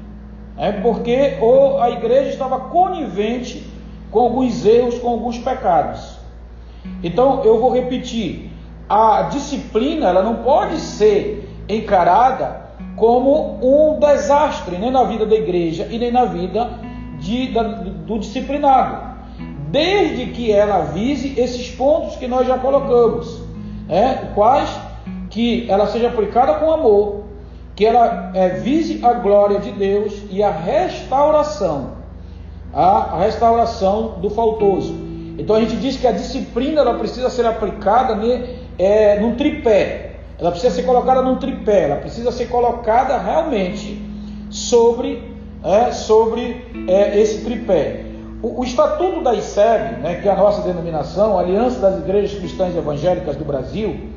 é 0.58 0.72
porque 0.72 1.38
ou 1.42 1.82
a 1.82 1.90
igreja 1.90 2.30
estava 2.30 2.60
conivente 2.60 3.66
com 4.10 4.20
alguns 4.20 4.66
erros, 4.66 5.00
com 5.00 5.10
alguns 5.10 5.38
pecados. 5.38 6.20
Então 7.04 7.44
eu 7.44 7.60
vou 7.60 7.72
repetir: 7.72 8.52
a 8.90 9.24
disciplina 9.24 10.08
ela 10.08 10.22
não 10.22 10.38
pode 10.44 10.78
ser 10.78 11.50
encarada 11.70 12.62
como 12.96 13.58
um 13.62 14.00
desastre, 14.00 14.78
nem 14.78 14.92
na 14.92 15.04
vida 15.04 15.26
da 15.26 15.36
igreja 15.36 15.88
e 15.90 15.98
nem 15.98 16.12
na 16.12 16.26
vida 16.26 16.70
de, 17.20 17.48
da, 17.48 17.64
do 17.64 18.20
disciplinado, 18.20 19.16
desde 19.70 20.28
que 20.28 20.52
ela 20.52 20.82
vise 20.86 21.40
esses 21.40 21.70
pontos 21.72 22.16
que 22.16 22.28
nós 22.28 22.48
já 22.48 22.58
colocamos, 22.58 23.42
é, 23.88 24.28
quais? 24.36 24.70
Que 25.30 25.70
ela 25.70 25.88
seja 25.88 26.08
aplicada 26.08 26.56
com 26.56 26.72
amor, 26.72 27.21
que 27.76 27.86
ela 27.86 28.32
é, 28.34 28.50
vise 28.50 29.04
a 29.06 29.14
glória 29.14 29.60
de 29.60 29.72
Deus 29.72 30.22
e 30.30 30.44
a 30.44 30.52
restauração, 30.52 31.92
a, 32.74 33.16
a 33.16 33.20
restauração 33.20 34.20
do 34.20 34.30
faltoso. 34.30 34.94
Então 35.38 35.56
a 35.56 35.62
gente 35.62 35.78
diz 35.78 35.98
que 35.98 36.08
a 36.08 36.12
disciplina 36.12 36.82
ela 36.82 36.96
precisa 36.96 37.30
ser 37.30 37.46
aplicada 37.46 38.16
ne, 38.16 38.58
é, 38.78 39.20
num 39.20 39.36
tripé, 39.36 40.12
ela 40.38 40.52
precisa 40.52 40.74
ser 40.74 40.84
colocada 40.84 41.22
num 41.22 41.38
tripé, 41.38 41.84
ela 41.84 41.98
precisa 41.98 42.32
ser 42.32 42.48
colocada 42.48 43.18
realmente 43.18 44.02
sobre, 44.50 45.24
é, 45.64 45.92
sobre 45.92 46.66
é, 46.88 47.20
esse 47.20 47.44
tripé. 47.44 48.06
O, 48.42 48.62
o, 48.62 48.64
Estatuto 48.64 49.22
da 49.22 49.36
ICEB, 49.36 50.02
né, 50.02 50.20
que 50.22 50.28
é 50.28 50.32
a 50.32 50.36
nossa 50.36 50.62
denominação, 50.64 51.38
Aliança 51.38 51.80
das 51.80 52.00
Igrejas 52.00 52.38
Cristãs 52.40 52.76
Evangélicas 52.76 53.36
do 53.36 53.46
Brasil, 53.46 54.10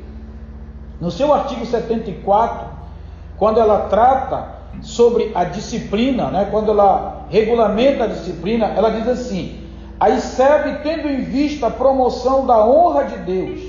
no 0.99 1.11
seu 1.11 1.33
artigo 1.33 1.65
74, 1.65 2.74
quando 3.37 3.59
ela 3.59 3.87
trata 3.89 4.55
sobre 4.81 5.31
a 5.35 5.43
disciplina, 5.43 6.29
né, 6.29 6.47
quando 6.51 6.71
ela 6.71 7.25
regulamenta 7.29 8.05
a 8.05 8.07
disciplina, 8.07 8.67
ela 8.75 8.91
diz 8.91 9.07
assim: 9.07 9.61
a 9.99 10.09
ICEB, 10.09 10.79
tendo 10.83 11.09
em 11.09 11.23
vista 11.23 11.67
a 11.67 11.71
promoção 11.71 12.45
da 12.45 12.65
honra 12.65 13.05
de 13.05 13.17
Deus, 13.17 13.61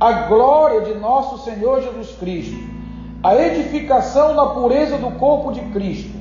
a 0.00 0.12
glória 0.26 0.80
de 0.82 0.94
nosso 0.94 1.44
Senhor 1.44 1.82
Jesus 1.82 2.16
Cristo, 2.18 2.56
a 3.22 3.36
edificação 3.36 4.34
na 4.34 4.46
pureza 4.46 4.98
do 4.98 5.12
corpo 5.12 5.52
de 5.52 5.60
Cristo, 5.72 6.18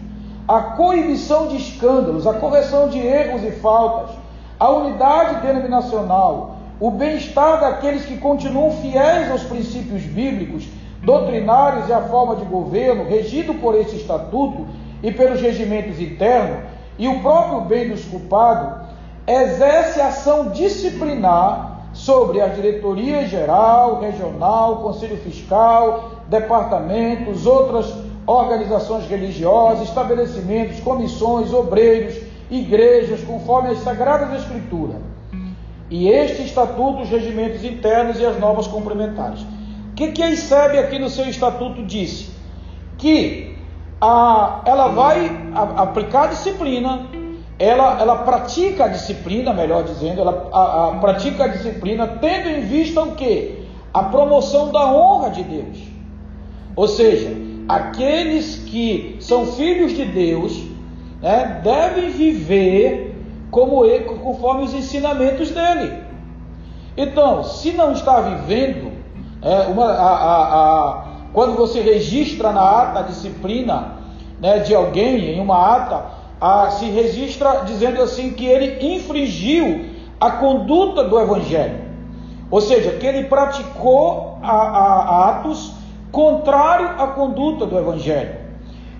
a 0.47 0.61
coibição 0.61 1.47
de 1.47 1.57
escândalos, 1.57 2.27
a 2.27 2.33
correção 2.33 2.89
de 2.89 2.99
erros 2.99 3.43
e 3.43 3.51
faltas, 3.51 4.15
a 4.59 4.69
unidade 4.69 5.41
denominacional, 5.41 6.57
o 6.79 6.91
bem-estar 6.91 7.59
daqueles 7.59 8.05
que 8.05 8.17
continuam 8.17 8.71
fiéis 8.71 9.31
aos 9.31 9.43
princípios 9.43 10.03
bíblicos 10.03 10.67
doutrinários 11.01 11.89
e 11.89 11.93
a 11.93 12.01
forma 12.01 12.35
de 12.35 12.45
governo, 12.45 13.05
regido 13.05 13.53
por 13.55 13.75
esse 13.75 13.95
estatuto 13.95 14.67
e 15.01 15.11
pelos 15.11 15.41
regimentos 15.41 15.99
internos, 15.99 16.63
e 16.97 17.07
o 17.07 17.19
próprio 17.21 17.61
bem 17.61 17.89
dos 17.89 18.05
culpados, 18.05 18.87
exerce 19.25 19.99
ação 19.99 20.49
disciplinar 20.49 21.89
sobre 21.93 22.39
a 22.39 22.47
diretoria 22.47 23.27
geral, 23.27 23.99
regional, 23.99 24.77
conselho 24.77 25.17
fiscal, 25.17 26.11
departamentos, 26.27 27.45
outras 27.45 27.93
organizações 28.25 29.07
religiosas, 29.07 29.87
estabelecimentos, 29.87 30.79
comissões, 30.79 31.53
obreiros, 31.53 32.15
igrejas, 32.49 33.21
conforme 33.23 33.69
as 33.69 33.79
sagradas 33.79 34.41
escrituras. 34.41 34.97
E 35.89 36.07
este 36.07 36.43
estatuto, 36.43 37.01
os 37.01 37.09
regimentos 37.09 37.65
internos 37.65 38.19
e 38.19 38.25
as 38.25 38.39
normas 38.39 38.67
complementares. 38.67 39.45
Que, 40.01 40.11
que 40.13 40.23
a 40.23 40.31
ICEB 40.31 40.79
aqui 40.79 40.97
no 40.97 41.11
seu 41.11 41.29
estatuto 41.29 41.83
disse? 41.83 42.31
Que 42.97 43.55
a, 44.01 44.61
ela 44.65 44.87
vai 44.87 45.29
a, 45.53 45.83
aplicar 45.83 46.23
a 46.23 46.27
disciplina, 46.27 47.05
ela, 47.59 48.01
ela 48.01 48.15
pratica 48.23 48.85
a 48.85 48.87
disciplina, 48.87 49.53
melhor 49.53 49.83
dizendo, 49.83 50.21
ela 50.21 50.49
a, 50.51 50.87
a, 50.87 50.95
pratica 50.95 51.43
a 51.43 51.47
disciplina 51.47 52.07
tendo 52.19 52.49
em 52.49 52.61
vista 52.61 52.99
o 53.03 53.11
que? 53.11 53.63
A 53.93 54.01
promoção 54.03 54.71
da 54.71 54.91
honra 54.91 55.29
de 55.29 55.43
Deus. 55.43 55.77
Ou 56.75 56.87
seja, 56.87 57.37
aqueles 57.69 58.55
que 58.55 59.17
são 59.19 59.45
filhos 59.45 59.93
de 59.93 60.05
Deus 60.05 60.63
né, 61.21 61.61
devem 61.63 62.09
viver 62.09 63.15
como 63.51 63.85
ele, 63.85 64.05
conforme 64.05 64.63
os 64.63 64.73
ensinamentos 64.73 65.51
dele. 65.51 66.01
Então, 66.97 67.43
se 67.43 67.71
não 67.73 67.91
está 67.91 68.19
vivendo 68.21 68.90
é, 69.41 69.61
uma, 69.67 69.85
a, 69.85 70.09
a, 70.09 70.89
a, 70.89 71.03
quando 71.33 71.55
você 71.55 71.81
registra 71.81 72.51
na 72.51 72.61
ata 72.61 72.99
a 72.99 73.03
disciplina 73.03 73.95
né, 74.39 74.59
de 74.59 74.73
alguém, 74.75 75.35
em 75.35 75.39
uma 75.39 75.75
ata, 75.75 76.21
se 76.71 76.85
registra 76.85 77.63
dizendo 77.65 78.01
assim 78.01 78.31
que 78.31 78.45
ele 78.45 78.95
infringiu 78.95 79.85
a 80.19 80.31
conduta 80.31 81.03
do 81.03 81.19
Evangelho. 81.19 81.79
Ou 82.49 82.59
seja, 82.59 82.91
que 82.97 83.05
ele 83.05 83.25
praticou 83.25 84.39
atos 84.43 85.73
contrários 86.11 86.99
à 86.99 87.07
conduta 87.07 87.65
do 87.65 87.77
Evangelho. 87.77 88.41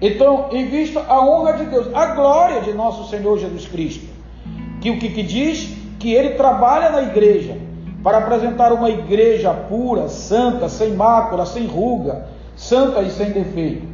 Então, 0.02 0.48
em 0.52 0.66
vista 0.68 1.04
a 1.08 1.24
honra 1.24 1.54
de 1.54 1.66
Deus, 1.66 1.94
a 1.94 2.08
glória 2.08 2.62
de 2.62 2.74
nosso 2.74 3.10
Senhor 3.10 3.38
Jesus 3.38 3.68
Cristo, 3.68 4.08
que 4.80 4.90
o 4.90 4.98
que, 4.98 5.10
que 5.10 5.22
diz? 5.22 5.78
Que 6.00 6.14
ele 6.14 6.32
trabalha 6.32 6.90
na 6.90 7.04
igreja, 7.04 7.58
para 8.04 8.18
apresentar 8.18 8.74
uma 8.74 8.90
igreja 8.90 9.54
pura, 9.54 10.08
santa, 10.08 10.68
sem 10.68 10.94
mácula, 10.94 11.46
sem 11.46 11.68
ruga, 11.68 12.26
santa 12.56 13.02
e 13.02 13.12
sem 13.12 13.32
defeito. 13.32 13.88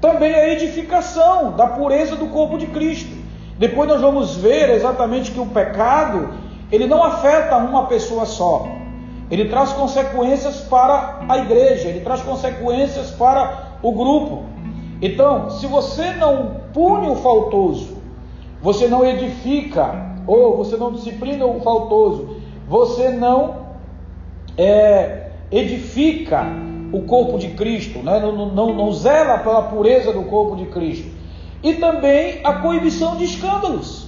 Também 0.00 0.32
a 0.32 0.48
edificação 0.48 1.52
da 1.52 1.66
pureza 1.66 2.16
do 2.16 2.28
corpo 2.28 2.56
de 2.56 2.66
Cristo. 2.68 3.14
Depois 3.58 3.88
nós 3.88 4.00
vamos 4.00 4.36
ver 4.36 4.70
exatamente 4.70 5.32
que 5.32 5.40
o 5.40 5.46
pecado, 5.46 6.30
ele 6.72 6.86
não 6.86 7.02
afeta 7.02 7.56
uma 7.56 7.86
pessoa 7.86 8.24
só. 8.24 8.66
Ele 9.30 9.48
traz 9.48 9.72
consequências 9.72 10.60
para 10.62 11.20
a 11.28 11.38
igreja, 11.38 11.88
ele 11.88 12.00
traz 12.00 12.22
consequências 12.22 13.10
para 13.10 13.78
o 13.82 13.92
grupo. 13.92 14.44
Então, 15.02 15.50
se 15.50 15.66
você 15.66 16.12
não 16.12 16.56
pune 16.72 17.08
o 17.08 17.16
faltoso, 17.16 17.98
você 18.62 18.88
não 18.88 19.04
edifica, 19.04 19.94
ou 20.26 20.56
você 20.56 20.76
não 20.76 20.92
disciplina 20.92 21.46
o 21.46 21.60
faltoso, 21.60 22.39
você 22.70 23.10
não 23.10 23.66
é, 24.56 25.30
edifica 25.50 26.46
o 26.92 27.02
corpo 27.02 27.36
de 27.36 27.48
Cristo, 27.48 27.98
né? 27.98 28.20
não, 28.20 28.46
não, 28.46 28.72
não 28.72 28.92
zela 28.92 29.38
pela 29.38 29.62
pureza 29.62 30.12
do 30.12 30.22
corpo 30.22 30.54
de 30.54 30.66
Cristo. 30.66 31.10
E 31.64 31.74
também 31.74 32.38
a 32.44 32.52
coibição 32.52 33.16
de 33.16 33.24
escândalos. 33.24 34.06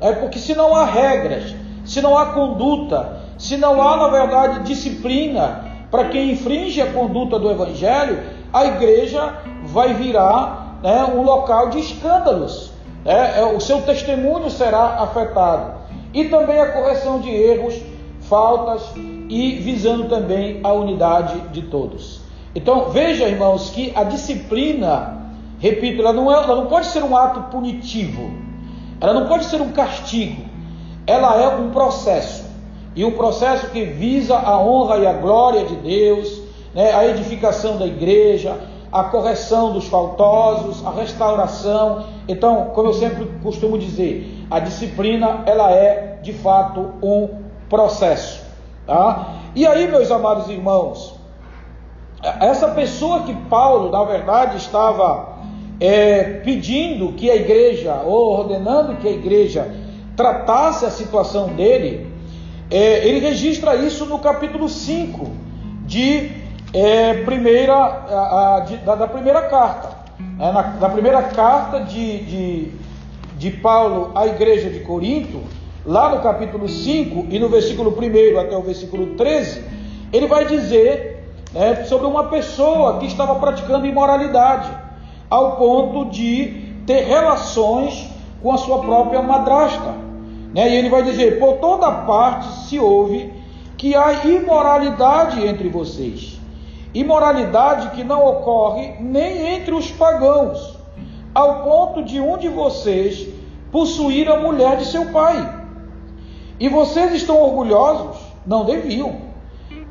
É 0.00 0.12
porque 0.12 0.38
se 0.38 0.54
não 0.54 0.72
há 0.72 0.84
regras, 0.84 1.52
se 1.84 2.00
não 2.00 2.16
há 2.16 2.26
conduta, 2.26 3.22
se 3.36 3.56
não 3.56 3.82
há, 3.82 3.96
na 3.96 4.08
verdade, 4.08 4.60
disciplina 4.60 5.64
para 5.90 6.10
quem 6.10 6.30
infringe 6.30 6.80
a 6.80 6.92
conduta 6.92 7.40
do 7.40 7.50
Evangelho, 7.50 8.22
a 8.52 8.66
igreja 8.66 9.34
vai 9.64 9.94
virar 9.94 10.78
né, 10.80 11.04
um 11.12 11.22
local 11.22 11.70
de 11.70 11.80
escândalos. 11.80 12.70
Né? 13.04 13.40
É, 13.40 13.44
o 13.44 13.58
seu 13.58 13.82
testemunho 13.82 14.48
será 14.48 15.02
afetado. 15.02 15.79
E 16.12 16.24
também 16.24 16.58
a 16.58 16.72
correção 16.72 17.20
de 17.20 17.30
erros, 17.30 17.74
faltas 18.20 18.82
e 19.28 19.56
visando 19.56 20.08
também 20.08 20.60
a 20.62 20.72
unidade 20.72 21.40
de 21.52 21.62
todos. 21.62 22.20
Então 22.54 22.90
veja, 22.90 23.28
irmãos, 23.28 23.70
que 23.70 23.92
a 23.94 24.02
disciplina, 24.02 25.26
repito, 25.58 26.00
ela 26.00 26.12
não, 26.12 26.30
é, 26.30 26.34
ela 26.34 26.56
não 26.56 26.66
pode 26.66 26.86
ser 26.86 27.02
um 27.02 27.16
ato 27.16 27.50
punitivo, 27.50 28.30
ela 29.00 29.14
não 29.14 29.26
pode 29.26 29.44
ser 29.44 29.60
um 29.60 29.70
castigo, 29.70 30.42
ela 31.06 31.40
é 31.40 31.48
um 31.48 31.70
processo. 31.70 32.50
E 32.94 33.04
um 33.04 33.12
processo 33.12 33.68
que 33.70 33.84
visa 33.84 34.36
a 34.36 34.60
honra 34.60 34.98
e 34.98 35.06
a 35.06 35.12
glória 35.12 35.64
de 35.64 35.76
Deus, 35.76 36.42
né, 36.74 36.92
a 36.92 37.06
edificação 37.06 37.78
da 37.78 37.86
igreja, 37.86 38.58
a 38.92 39.04
correção 39.04 39.72
dos 39.72 39.86
faltosos, 39.86 40.84
a 40.84 40.90
restauração. 40.90 42.04
Então, 42.26 42.70
como 42.74 42.88
eu 42.88 42.94
sempre 42.94 43.26
costumo 43.42 43.78
dizer, 43.78 44.46
a 44.50 44.58
disciplina 44.58 45.42
ela 45.46 45.70
é 45.70 46.18
de 46.22 46.32
fato 46.32 46.92
um 47.02 47.28
processo. 47.68 48.42
Tá? 48.86 49.34
E 49.54 49.66
aí, 49.66 49.88
meus 49.88 50.10
amados 50.10 50.48
irmãos, 50.48 51.14
essa 52.40 52.68
pessoa 52.68 53.22
que 53.22 53.34
Paulo, 53.48 53.90
na 53.90 54.04
verdade, 54.04 54.56
estava 54.56 55.38
é, 55.78 56.22
pedindo 56.44 57.12
que 57.12 57.30
a 57.30 57.36
igreja, 57.36 58.02
ou 58.04 58.38
ordenando 58.38 58.96
que 58.96 59.08
a 59.08 59.10
igreja 59.10 59.74
tratasse 60.14 60.84
a 60.84 60.90
situação 60.90 61.48
dele, 61.54 62.06
é, 62.70 63.06
ele 63.08 63.20
registra 63.20 63.74
isso 63.76 64.04
no 64.04 64.18
capítulo 64.18 64.68
5 64.68 65.26
de, 65.86 66.30
é, 66.72 67.14
primeira, 67.24 67.74
a, 67.74 68.56
a, 68.56 68.60
de, 68.60 68.76
da, 68.78 68.94
da, 68.94 69.08
primeira 69.08 69.42
carta. 69.42 70.00
É, 70.38 70.52
na, 70.52 70.62
na, 70.62 70.88
primeira 70.88 71.22
carta 71.22 71.80
de, 71.80 72.24
de, 72.24 72.72
de 73.36 73.50
Paulo 73.50 74.12
à 74.14 74.26
igreja 74.26 74.70
de 74.70 74.80
Corinto, 74.80 75.40
lá 75.84 76.14
no 76.14 76.22
capítulo 76.22 76.68
5 76.68 77.26
e 77.30 77.38
no 77.38 77.48
versículo 77.48 77.90
1 77.90 78.38
até 78.38 78.56
o 78.56 78.62
versículo 78.62 79.14
13, 79.16 79.64
ele 80.12 80.26
vai 80.26 80.46
dizer 80.46 81.24
né, 81.52 81.84
sobre 81.84 82.06
uma 82.06 82.24
pessoa 82.24 82.98
que 82.98 83.06
estava 83.06 83.34
praticando 83.36 83.86
imoralidade, 83.86 84.70
ao 85.28 85.56
ponto 85.56 86.10
de 86.10 86.72
ter 86.86 87.04
relações 87.04 88.08
com 88.42 88.52
a 88.52 88.58
sua 88.58 88.80
própria 88.80 89.22
madrasta. 89.22 89.94
Né? 90.54 90.70
E 90.70 90.76
ele 90.76 90.88
vai 90.88 91.02
dizer: 91.02 91.38
por 91.38 91.54
toda 91.54 91.90
parte 91.90 92.46
se 92.68 92.78
ouve 92.78 93.32
que 93.76 93.94
há 93.94 94.24
imoralidade 94.24 95.46
entre 95.46 95.68
vocês, 95.68 96.39
imoralidade 96.92 97.90
que 97.90 98.02
não 98.02 98.26
ocorre 98.26 98.96
nem 99.00 99.54
entre 99.54 99.74
os 99.74 99.90
pagãos, 99.90 100.78
ao 101.34 101.62
ponto 101.62 102.02
de 102.02 102.20
um 102.20 102.36
de 102.36 102.48
vocês 102.48 103.28
possuir 103.70 104.28
a 104.28 104.40
mulher 104.40 104.76
de 104.76 104.86
seu 104.86 105.06
pai. 105.12 105.60
E 106.58 106.68
vocês 106.68 107.14
estão 107.14 107.40
orgulhosos? 107.40 108.20
Não 108.44 108.64
deviam. 108.64 109.16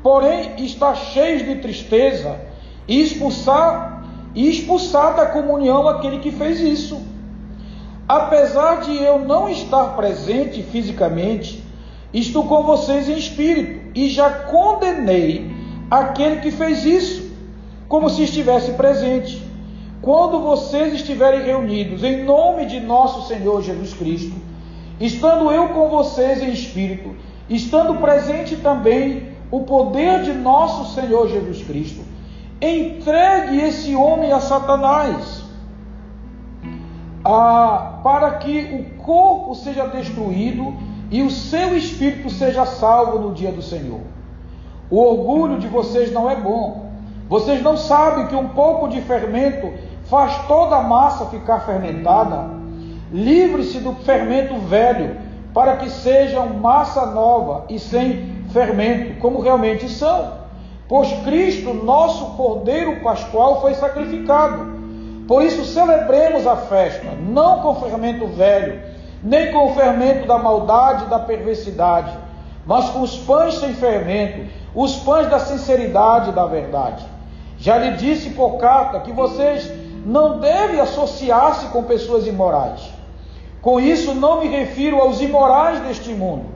Porém, 0.02 0.64
está 0.64 0.94
cheios 0.94 1.44
de 1.44 1.56
tristeza 1.56 2.38
e 2.86 3.00
expulsar 3.02 4.04
e 4.34 4.48
expulsar 4.48 5.16
da 5.16 5.26
comunhão 5.26 5.88
aquele 5.88 6.20
que 6.20 6.30
fez 6.30 6.60
isso. 6.60 7.00
Apesar 8.08 8.80
de 8.80 8.96
eu 8.96 9.20
não 9.20 9.48
estar 9.48 9.96
presente 9.96 10.62
fisicamente, 10.62 11.62
estou 12.12 12.44
com 12.44 12.62
vocês 12.62 13.08
em 13.08 13.18
espírito 13.18 13.90
e 13.94 14.08
já 14.08 14.30
condenei 14.30 15.59
aquele 15.90 16.36
que 16.40 16.50
fez 16.50 16.84
isso, 16.84 17.30
como 17.88 18.08
se 18.08 18.22
estivesse 18.22 18.72
presente. 18.72 19.42
Quando 20.00 20.40
vocês 20.40 20.94
estiverem 20.94 21.42
reunidos 21.42 22.04
em 22.04 22.24
nome 22.24 22.64
de 22.66 22.80
nosso 22.80 23.26
Senhor 23.26 23.62
Jesus 23.62 23.92
Cristo, 23.92 24.34
estando 25.00 25.50
eu 25.50 25.70
com 25.70 25.88
vocês 25.88 26.42
em 26.42 26.52
espírito, 26.52 27.14
estando 27.48 27.94
presente 28.00 28.56
também 28.56 29.30
o 29.50 29.60
poder 29.64 30.22
de 30.22 30.32
nosso 30.32 30.94
Senhor 30.94 31.28
Jesus 31.28 31.62
Cristo, 31.64 32.00
entregue 32.62 33.60
esse 33.60 33.94
homem 33.94 34.32
a 34.32 34.40
Satanás, 34.40 35.44
a, 37.24 38.00
para 38.02 38.32
que 38.38 38.62
o 38.72 39.02
corpo 39.02 39.54
seja 39.54 39.86
destruído 39.86 40.72
e 41.10 41.22
o 41.22 41.30
seu 41.30 41.76
espírito 41.76 42.30
seja 42.30 42.64
salvo 42.64 43.18
no 43.18 43.34
dia 43.34 43.50
do 43.50 43.60
Senhor. 43.60 44.00
O 44.90 44.98
orgulho 44.98 45.58
de 45.58 45.68
vocês 45.68 46.12
não 46.12 46.28
é 46.28 46.34
bom. 46.34 46.90
Vocês 47.28 47.62
não 47.62 47.76
sabem 47.76 48.26
que 48.26 48.34
um 48.34 48.48
pouco 48.48 48.88
de 48.88 49.00
fermento 49.02 49.72
faz 50.06 50.36
toda 50.48 50.76
a 50.76 50.82
massa 50.82 51.26
ficar 51.26 51.60
fermentada? 51.60 52.50
Livre-se 53.12 53.78
do 53.78 53.94
fermento 53.94 54.56
velho, 54.56 55.16
para 55.54 55.76
que 55.76 55.88
sejam 55.88 56.48
massa 56.54 57.06
nova 57.06 57.66
e 57.68 57.78
sem 57.78 58.44
fermento, 58.52 59.20
como 59.20 59.40
realmente 59.40 59.88
são. 59.88 60.40
Pois 60.88 61.12
Cristo, 61.22 61.72
nosso 61.72 62.36
Cordeiro 62.36 63.00
Pascual, 63.00 63.60
foi 63.60 63.74
sacrificado. 63.74 64.80
Por 65.28 65.44
isso 65.44 65.64
celebremos 65.64 66.44
a 66.48 66.56
festa, 66.56 67.12
não 67.12 67.60
com 67.60 67.76
fermento 67.76 68.26
velho, 68.26 68.82
nem 69.22 69.52
com 69.52 69.70
o 69.70 69.74
fermento 69.74 70.26
da 70.26 70.36
maldade 70.36 71.04
e 71.04 71.08
da 71.08 71.20
perversidade, 71.20 72.12
mas 72.66 72.90
com 72.90 73.02
os 73.02 73.16
pães 73.18 73.54
sem 73.54 73.72
fermento, 73.74 74.50
os 74.74 74.96
pães 74.96 75.28
da 75.28 75.38
sinceridade 75.38 76.30
e 76.30 76.32
da 76.32 76.46
verdade. 76.46 77.04
Já 77.58 77.78
lhe 77.78 77.96
disse 77.96 78.30
Pocata 78.30 79.00
que 79.00 79.12
vocês 79.12 79.70
não 80.04 80.38
devem 80.38 80.80
associar-se 80.80 81.66
com 81.66 81.84
pessoas 81.84 82.26
imorais 82.26 83.00
com 83.60 83.78
isso 83.78 84.14
não 84.14 84.40
me 84.40 84.48
refiro 84.48 85.00
aos 85.00 85.20
imorais 85.20 85.80
deste 85.80 86.14
mundo, 86.14 86.46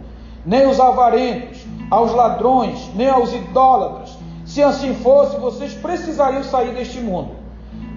nem 0.45 0.65
aos 0.65 0.81
avarentos, 0.81 1.59
aos 1.91 2.13
ladrões, 2.13 2.91
nem 2.95 3.09
aos 3.09 3.33
idólatras. 3.33 4.17
Se 4.47 4.63
assim 4.63 4.95
fosse, 4.95 5.37
vocês 5.37 5.75
precisariam 5.75 6.43
sair 6.43 6.75
deste 6.75 7.01
mundo. 7.01 7.33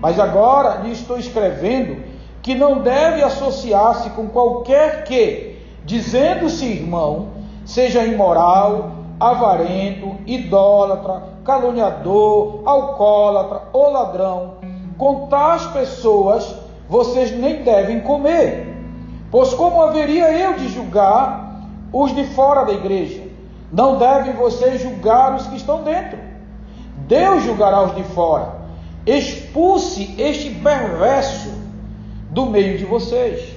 Mas 0.01 0.19
agora 0.19 0.81
lhe 0.81 0.91
estou 0.91 1.17
escrevendo 1.17 2.03
que 2.41 2.53
não 2.53 2.81
deve 2.81 3.23
associar-se 3.23 4.09
com 4.11 4.27
qualquer 4.27 5.03
que, 5.05 5.57
dizendo-se 5.85 6.65
irmão, 6.65 7.29
seja 7.65 8.03
imoral, 8.05 8.91
avarento, 9.19 10.15
idólatra, 10.25 11.23
caluniador, 11.43 12.61
alcoólatra 12.65 13.63
ou 13.73 13.91
ladrão. 13.91 14.55
Com 14.97 15.27
tais 15.27 15.65
pessoas 15.67 16.55
vocês 16.89 17.31
nem 17.31 17.63
devem 17.63 17.99
comer. 18.01 18.75
Pois 19.29 19.53
como 19.53 19.81
haveria 19.81 20.31
eu 20.31 20.53
de 20.53 20.69
julgar 20.69 21.67
os 21.91 22.15
de 22.15 22.25
fora 22.27 22.65
da 22.65 22.73
igreja? 22.73 23.23
Não 23.71 23.97
devem 23.97 24.33
vocês 24.33 24.81
julgar 24.81 25.35
os 25.35 25.45
que 25.47 25.57
estão 25.57 25.83
dentro. 25.83 26.17
Deus 27.07 27.43
julgará 27.43 27.83
os 27.83 27.95
de 27.95 28.03
fora. 28.03 28.55
Expulse 29.05 30.15
este 30.17 30.49
perverso 30.51 31.51
do 32.31 32.45
meio 32.45 32.77
de 32.77 32.85
vocês. 32.85 33.55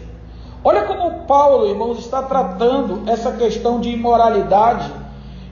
Olha 0.62 0.82
como 0.82 1.24
Paulo, 1.26 1.66
irmãos, 1.66 1.98
está 1.98 2.22
tratando 2.22 3.08
essa 3.08 3.32
questão 3.32 3.80
de 3.80 3.90
imoralidade, 3.90 4.92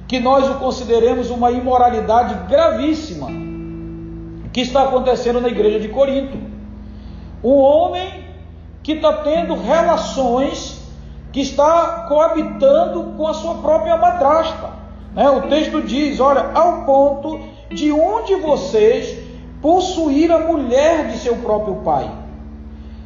que 0.08 0.18
nós 0.18 0.48
o 0.48 0.54
consideremos 0.54 1.28
uma 1.28 1.50
imoralidade 1.50 2.34
gravíssima, 2.48 3.28
que 4.50 4.62
está 4.62 4.84
acontecendo 4.84 5.38
na 5.38 5.48
igreja 5.48 5.78
de 5.78 5.88
Corinto. 5.88 6.38
Um 7.44 7.56
homem 7.56 8.24
que 8.82 8.92
está 8.92 9.12
tendo 9.12 9.54
relações, 9.54 10.80
que 11.30 11.40
está 11.40 12.06
coabitando 12.08 13.14
com 13.18 13.26
a 13.28 13.34
sua 13.34 13.56
própria 13.56 13.98
madrasta. 13.98 14.70
Né? 15.14 15.28
O 15.28 15.42
texto 15.42 15.82
diz: 15.82 16.18
olha, 16.20 16.52
ao 16.54 16.86
ponto 16.86 17.38
de 17.70 17.92
um 17.92 18.24
de 18.24 18.36
vocês 18.36 19.14
possuir 19.60 20.32
a 20.32 20.38
mulher 20.38 21.08
de 21.08 21.18
seu 21.18 21.36
próprio 21.36 21.76
pai. 21.76 22.10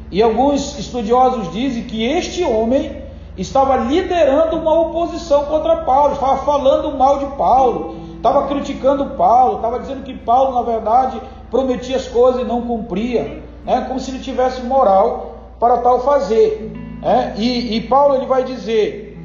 E 0.09 0.21
alguns 0.21 0.79
estudiosos 0.79 1.51
dizem 1.51 1.83
que 1.83 2.05
este 2.05 2.45
homem 2.45 3.02
estava 3.37 3.77
liderando 3.77 4.57
uma 4.57 4.73
oposição 4.79 5.45
contra 5.45 5.77
Paulo, 5.77 6.13
estava 6.13 6.37
falando 6.37 6.95
mal 6.97 7.19
de 7.19 7.25
Paulo, 7.35 7.95
estava 8.15 8.47
criticando 8.47 9.05
Paulo, 9.17 9.55
estava 9.55 9.79
dizendo 9.79 10.03
que 10.03 10.13
Paulo, 10.13 10.55
na 10.55 10.61
verdade, 10.61 11.19
prometia 11.49 11.97
as 11.97 12.07
coisas 12.07 12.41
e 12.41 12.45
não 12.45 12.61
cumpria, 12.61 13.43
né? 13.65 13.85
como 13.87 13.99
se 13.99 14.11
ele 14.11 14.19
tivesse 14.19 14.61
moral 14.61 15.35
para 15.59 15.77
tal 15.77 16.01
fazer. 16.01 16.71
É? 17.01 17.33
E, 17.37 17.77
e, 17.77 17.81
Paulo 17.81 18.15
ele 18.15 18.25
vai 18.25 18.43
dizer: 18.43 19.19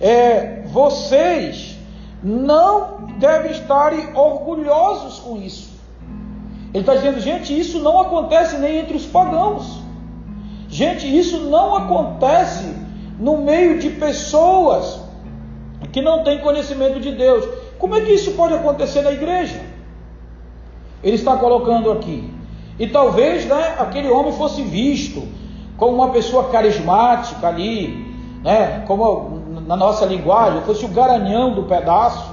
é, 0.00 0.62
vocês 0.66 1.76
não 2.22 3.08
devem 3.18 3.50
estar 3.50 3.92
orgulhosos 4.14 5.18
com 5.18 5.36
isso. 5.36 5.74
Ele 6.72 6.80
está 6.80 6.94
dizendo, 6.94 7.20
gente, 7.20 7.58
isso 7.58 7.78
não 7.80 8.00
acontece 8.00 8.56
nem 8.56 8.78
entre 8.78 8.96
os 8.96 9.06
pagãos. 9.06 9.82
Gente, 10.68 11.06
isso 11.06 11.38
não 11.38 11.76
acontece 11.76 12.83
no 13.18 13.38
meio 13.38 13.78
de 13.78 13.90
pessoas 13.90 15.00
que 15.92 16.00
não 16.00 16.24
têm 16.24 16.38
conhecimento 16.38 17.00
de 17.00 17.12
Deus. 17.12 17.46
Como 17.78 17.94
é 17.94 18.00
que 18.00 18.12
isso 18.12 18.32
pode 18.32 18.54
acontecer 18.54 19.02
na 19.02 19.12
igreja? 19.12 19.60
Ele 21.02 21.16
está 21.16 21.36
colocando 21.36 21.90
aqui. 21.92 22.32
E 22.78 22.86
talvez 22.86 23.44
né, 23.46 23.76
aquele 23.78 24.10
homem 24.10 24.32
fosse 24.32 24.62
visto 24.62 25.22
como 25.76 25.94
uma 25.94 26.10
pessoa 26.10 26.48
carismática 26.48 27.46
ali, 27.46 28.14
né, 28.42 28.84
como 28.86 29.42
na 29.66 29.76
nossa 29.76 30.04
linguagem, 30.04 30.62
fosse 30.62 30.84
o 30.84 30.88
garanhão 30.88 31.54
do 31.54 31.64
pedaço, 31.64 32.32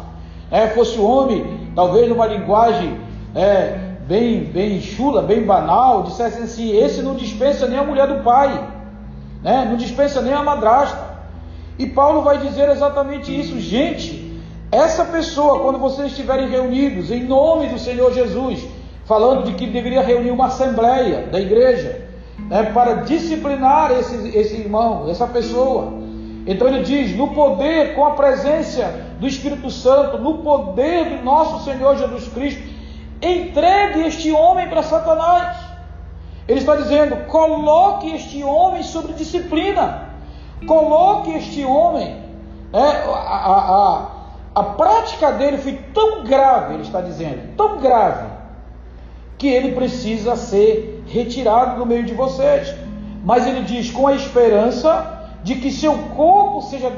né, 0.49 0.67
fosse 0.69 0.97
o 0.97 1.05
homem, 1.05 1.71
talvez 1.75 2.09
numa 2.09 2.25
linguagem 2.25 2.99
é, 3.35 3.91
bem, 4.07 4.43
bem 4.43 4.81
chula, 4.81 5.21
bem 5.21 5.43
banal, 5.43 6.03
dissesse 6.03 6.41
assim: 6.41 6.75
esse 6.75 7.01
não 7.01 7.15
dispensa 7.15 7.67
nem 7.67 7.77
a 7.77 7.83
mulher 7.83 8.07
do 8.07 8.23
pai, 8.23 8.80
né, 9.43 9.65
não 9.69 9.75
dispensa 9.75 10.21
nem 10.21 10.33
a 10.33 10.43
madrasta. 10.43 11.11
E 11.77 11.87
Paulo 11.87 12.21
vai 12.21 12.37
dizer 12.37 12.69
exatamente 12.69 13.37
isso, 13.37 13.59
gente. 13.59 14.39
Essa 14.71 15.03
pessoa, 15.05 15.59
quando 15.61 15.79
vocês 15.79 16.11
estiverem 16.11 16.49
reunidos 16.49 17.11
em 17.11 17.23
nome 17.23 17.67
do 17.67 17.79
Senhor 17.79 18.13
Jesus, 18.13 18.65
falando 19.05 19.43
de 19.43 19.53
que 19.53 19.67
deveria 19.67 20.01
reunir 20.01 20.31
uma 20.31 20.47
assembleia 20.47 21.27
da 21.27 21.39
igreja, 21.39 22.07
né, 22.47 22.63
para 22.73 22.95
disciplinar 23.03 23.91
esse, 23.91 24.37
esse 24.37 24.55
irmão, 24.55 25.09
essa 25.09 25.27
pessoa. 25.27 25.93
Então 26.45 26.67
ele 26.67 26.83
diz: 26.83 27.15
no 27.15 27.29
poder, 27.29 27.95
com 27.95 28.05
a 28.05 28.11
presença 28.11 28.83
do 29.19 29.27
Espírito 29.27 29.69
Santo, 29.69 30.17
no 30.17 30.39
poder 30.39 31.17
do 31.17 31.23
nosso 31.23 31.63
Senhor 31.63 31.97
Jesus 31.97 32.27
Cristo, 32.29 32.61
entregue 33.21 34.07
este 34.07 34.31
homem 34.31 34.67
para 34.67 34.83
Satanás. 34.83 35.70
Ele 36.47 36.59
está 36.59 36.75
dizendo: 36.75 37.27
coloque 37.27 38.11
este 38.11 38.43
homem 38.43 38.83
sobre 38.83 39.13
disciplina, 39.13 40.09
coloque 40.67 41.31
este 41.31 41.63
homem. 41.63 42.15
Né, 42.71 43.03
a, 43.05 43.17
a, 43.17 43.57
a, 43.57 44.11
a 44.55 44.63
prática 44.63 45.31
dele 45.31 45.57
foi 45.57 45.73
tão 45.93 46.23
grave, 46.23 46.75
ele 46.75 46.83
está 46.83 47.01
dizendo, 47.01 47.55
tão 47.55 47.79
grave, 47.79 48.27
que 49.37 49.47
ele 49.47 49.73
precisa 49.73 50.35
ser 50.35 51.03
retirado 51.07 51.79
do 51.79 51.85
meio 51.85 52.03
de 52.03 52.13
vocês. 52.13 52.73
Mas 53.23 53.45
ele 53.45 53.61
diz 53.61 53.91
com 53.91 54.07
a 54.07 54.13
esperança 54.13 55.29
de 55.43 55.55
que 55.55 55.71
seu 55.71 55.93
corpo 56.15 56.61
seja 56.63 56.91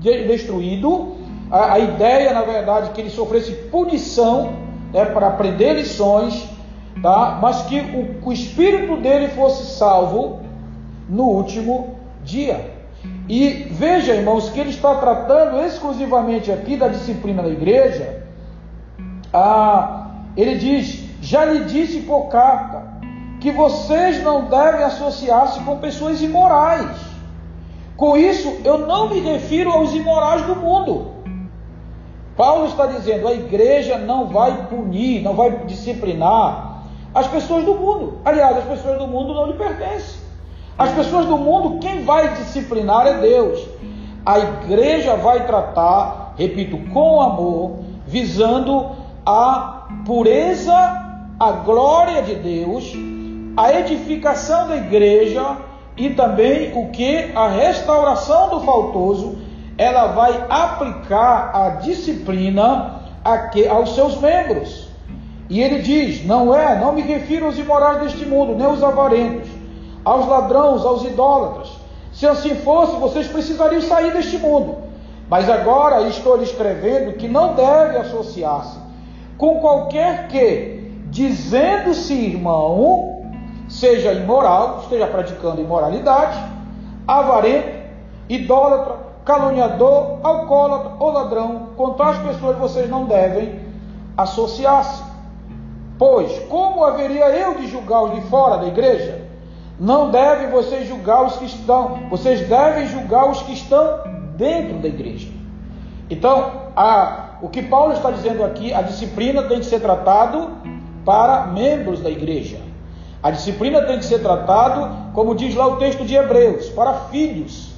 destruído, 0.00 1.16
a, 1.50 1.74
a 1.74 1.78
ideia, 1.78 2.32
na 2.32 2.42
verdade, 2.42 2.90
que 2.90 3.00
ele 3.00 3.10
sofresse 3.10 3.52
punição 3.70 4.52
né, 4.92 5.04
para 5.04 5.28
aprender 5.28 5.74
lições, 5.74 6.48
tá? 7.06 7.38
mas 7.40 7.62
que 7.62 7.78
o, 7.78 8.28
o 8.28 8.32
espírito 8.32 8.96
dele 8.96 9.28
fosse 9.28 9.76
salvo 9.76 10.40
no 11.08 11.22
último 11.22 11.94
dia. 12.24 12.74
E 13.28 13.68
veja, 13.70 14.12
irmãos, 14.12 14.50
que 14.50 14.58
ele 14.58 14.70
está 14.70 14.96
tratando 14.96 15.64
exclusivamente 15.64 16.50
aqui 16.50 16.76
da 16.76 16.88
disciplina 16.88 17.44
da 17.44 17.48
igreja. 17.48 18.24
Ah, 19.32 20.08
ele 20.36 20.56
diz: 20.56 21.04
já 21.22 21.44
lhe 21.44 21.64
disse 21.66 22.00
por 22.00 22.26
carta 22.26 22.82
que 23.40 23.52
vocês 23.52 24.20
não 24.24 24.46
devem 24.46 24.82
associar-se 24.82 25.60
com 25.60 25.78
pessoas 25.78 26.20
imorais. 26.20 26.90
Com 27.96 28.16
isso, 28.16 28.52
eu 28.64 28.78
não 28.78 29.10
me 29.10 29.20
refiro 29.20 29.70
aos 29.70 29.94
imorais 29.94 30.42
do 30.42 30.56
mundo. 30.56 31.12
Paulo 32.36 32.66
está 32.66 32.86
dizendo: 32.86 33.28
a 33.28 33.32
igreja 33.32 33.96
não 33.96 34.26
vai 34.26 34.66
punir, 34.66 35.22
não 35.22 35.34
vai 35.34 35.52
disciplinar 35.66 36.75
as 37.16 37.26
pessoas 37.28 37.64
do 37.64 37.74
mundo. 37.74 38.18
Aliás, 38.26 38.58
as 38.58 38.64
pessoas 38.64 38.98
do 38.98 39.06
mundo 39.06 39.32
não 39.32 39.46
lhe 39.46 39.54
pertencem. 39.54 40.20
As 40.76 40.92
pessoas 40.92 41.24
do 41.24 41.38
mundo, 41.38 41.78
quem 41.78 42.04
vai 42.04 42.34
disciplinar 42.34 43.06
é 43.06 43.14
Deus. 43.14 43.66
A 44.24 44.38
igreja 44.38 45.16
vai 45.16 45.46
tratar, 45.46 46.34
repito, 46.36 46.76
com 46.92 47.22
amor, 47.22 47.78
visando 48.06 48.90
a 49.24 49.86
pureza 50.04 50.74
a 51.40 51.52
glória 51.52 52.20
de 52.20 52.34
Deus, 52.34 52.92
a 53.56 53.72
edificação 53.72 54.68
da 54.68 54.76
igreja 54.76 55.56
e 55.96 56.10
também 56.10 56.72
o 56.74 56.90
que 56.90 57.32
a 57.34 57.48
restauração 57.48 58.50
do 58.50 58.60
faltoso, 58.60 59.38
ela 59.78 60.08
vai 60.08 60.44
aplicar 60.50 61.50
a 61.54 61.68
disciplina 61.80 63.00
aos 63.70 63.94
seus 63.94 64.20
membros. 64.20 64.85
E 65.48 65.60
ele 65.60 65.80
diz: 65.80 66.24
não 66.24 66.54
é, 66.54 66.78
não 66.78 66.92
me 66.92 67.02
refiro 67.02 67.46
aos 67.46 67.58
imorais 67.58 68.02
deste 68.02 68.24
mundo, 68.26 68.54
nem 68.54 68.66
aos 68.66 68.82
avarentos, 68.82 69.48
aos 70.04 70.26
ladrões, 70.26 70.82
aos 70.84 71.04
idólatras. 71.04 71.70
Se 72.12 72.26
assim 72.26 72.54
fosse, 72.56 72.96
vocês 72.96 73.26
precisariam 73.28 73.82
sair 73.82 74.12
deste 74.12 74.38
mundo. 74.38 74.78
Mas 75.28 75.50
agora 75.50 76.02
estou 76.08 76.36
lhe 76.36 76.44
escrevendo 76.44 77.16
que 77.16 77.28
não 77.28 77.54
deve 77.54 77.98
associar-se 77.98 78.86
com 79.36 79.60
qualquer 79.60 80.28
que 80.28 80.76
dizendo-se 81.10 82.12
irmão, 82.12 83.22
seja 83.68 84.12
imoral, 84.12 84.80
esteja 84.82 85.06
praticando 85.06 85.60
imoralidade, 85.60 86.38
avarento, 87.06 87.68
idólatra, 88.28 88.96
caluniador, 89.24 90.18
alcoólatra 90.22 90.92
ou 90.98 91.10
ladrão, 91.10 91.68
com 91.76 91.90
tais 91.94 92.18
pessoas 92.18 92.56
vocês 92.58 92.88
não 92.88 93.04
devem 93.04 93.60
associar-se. 94.16 95.02
Pois, 95.98 96.38
como 96.48 96.84
haveria 96.84 97.30
eu 97.30 97.54
de 97.54 97.68
julgar 97.68 98.02
os 98.04 98.14
de 98.14 98.28
fora 98.28 98.58
da 98.58 98.66
igreja? 98.66 99.26
Não 99.78 100.10
devem 100.10 100.50
vocês 100.50 100.88
julgar 100.88 101.24
os 101.24 101.36
que 101.36 101.44
estão, 101.44 102.08
vocês 102.10 102.46
devem 102.48 102.86
julgar 102.86 103.30
os 103.30 103.42
que 103.42 103.52
estão 103.52 104.00
dentro 104.36 104.78
da 104.78 104.88
igreja. 104.88 105.28
Então, 106.08 106.52
a, 106.74 107.36
o 107.42 107.48
que 107.48 107.62
Paulo 107.62 107.92
está 107.92 108.10
dizendo 108.10 108.44
aqui, 108.44 108.72
a 108.72 108.82
disciplina 108.82 109.42
tem 109.42 109.58
que 109.58 109.66
ser 109.66 109.80
tratado 109.80 110.50
para 111.04 111.46
membros 111.46 112.00
da 112.00 112.10
igreja. 112.10 112.58
A 113.22 113.30
disciplina 113.30 113.82
tem 113.82 113.98
que 113.98 114.04
ser 114.04 114.20
tratado, 114.20 115.12
como 115.12 115.34
diz 115.34 115.54
lá 115.54 115.66
o 115.66 115.76
texto 115.76 116.04
de 116.04 116.14
Hebreus, 116.14 116.68
para 116.70 116.92
filhos. 117.10 117.74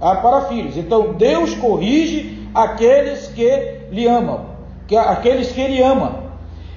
Ah, 0.00 0.16
para 0.16 0.42
filhos. 0.42 0.76
Então 0.76 1.12
Deus 1.12 1.54
corrige 1.54 2.48
aqueles 2.54 3.28
que 3.28 3.80
lhe 3.90 4.06
amam, 4.06 4.46
que 4.86 4.96
aqueles 4.96 5.52
que 5.52 5.60
ele 5.60 5.82
ama. 5.82 6.29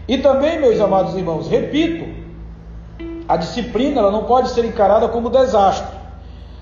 E 0.08 0.18
também, 0.18 0.60
meus 0.60 0.80
amados 0.80 1.16
irmãos, 1.16 1.48
repito, 1.48 2.06
a 3.28 3.38
disciplina 3.38 4.00
ela 4.00 4.12
não 4.12 4.26
pode 4.26 4.50
ser 4.50 4.66
encarada 4.66 5.08
como 5.08 5.30
desastre. 5.30 5.98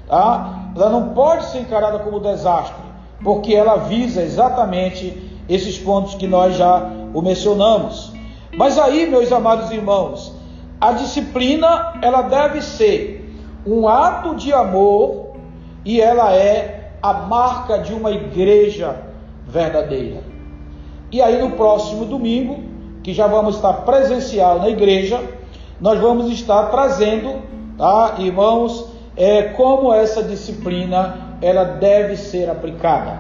Tá? 0.08 0.72
Ela 0.76 0.90
não 0.90 1.10
pode 1.10 1.46
ser 1.46 1.60
encarada 1.60 2.00
como 2.00 2.20
desastre, 2.20 2.76
porque 3.24 3.56
ela 3.56 3.78
visa 3.78 4.22
exatamente 4.22 5.30
esses 5.50 5.78
pontos 5.78 6.16
que 6.16 6.28
nós 6.28 6.56
já 6.56 6.88
o 7.14 7.22
mencionamos. 7.22 8.14
Mas 8.56 8.78
aí, 8.78 9.10
meus 9.10 9.32
amados 9.32 9.72
irmãos, 9.72 10.36
a 10.80 10.92
disciplina 10.92 11.94
ela 12.02 12.22
deve 12.24 12.62
ser 12.62 13.34
um 13.66 13.88
ato 13.88 14.36
de 14.36 14.54
amor 14.54 15.32
e 15.84 16.00
ela 16.00 16.34
é 16.34 16.92
a 17.02 17.14
marca 17.14 17.80
de 17.80 17.94
uma 17.94 18.12
igreja 18.12 18.96
verdadeira. 19.48 20.24
E 21.12 21.22
aí 21.22 21.42
no 21.42 21.52
próximo 21.52 22.06
domingo, 22.06 22.71
que 23.04 23.14
já 23.14 23.28
vamos 23.28 23.56
estar 23.56 23.74
presencial 23.74 24.60
na 24.60 24.70
igreja, 24.70 25.20
nós 25.80 26.00
vamos 26.00 26.32
estar 26.32 26.64
trazendo, 26.66 27.42
tá, 27.78 28.16
irmãos, 28.20 28.92
é, 29.18 29.44
como 29.44 29.94
essa 29.94 30.24
disciplina 30.24 31.38
ela 31.42 31.64
deve 31.64 32.16
ser 32.16 32.50
aplicada, 32.50 33.18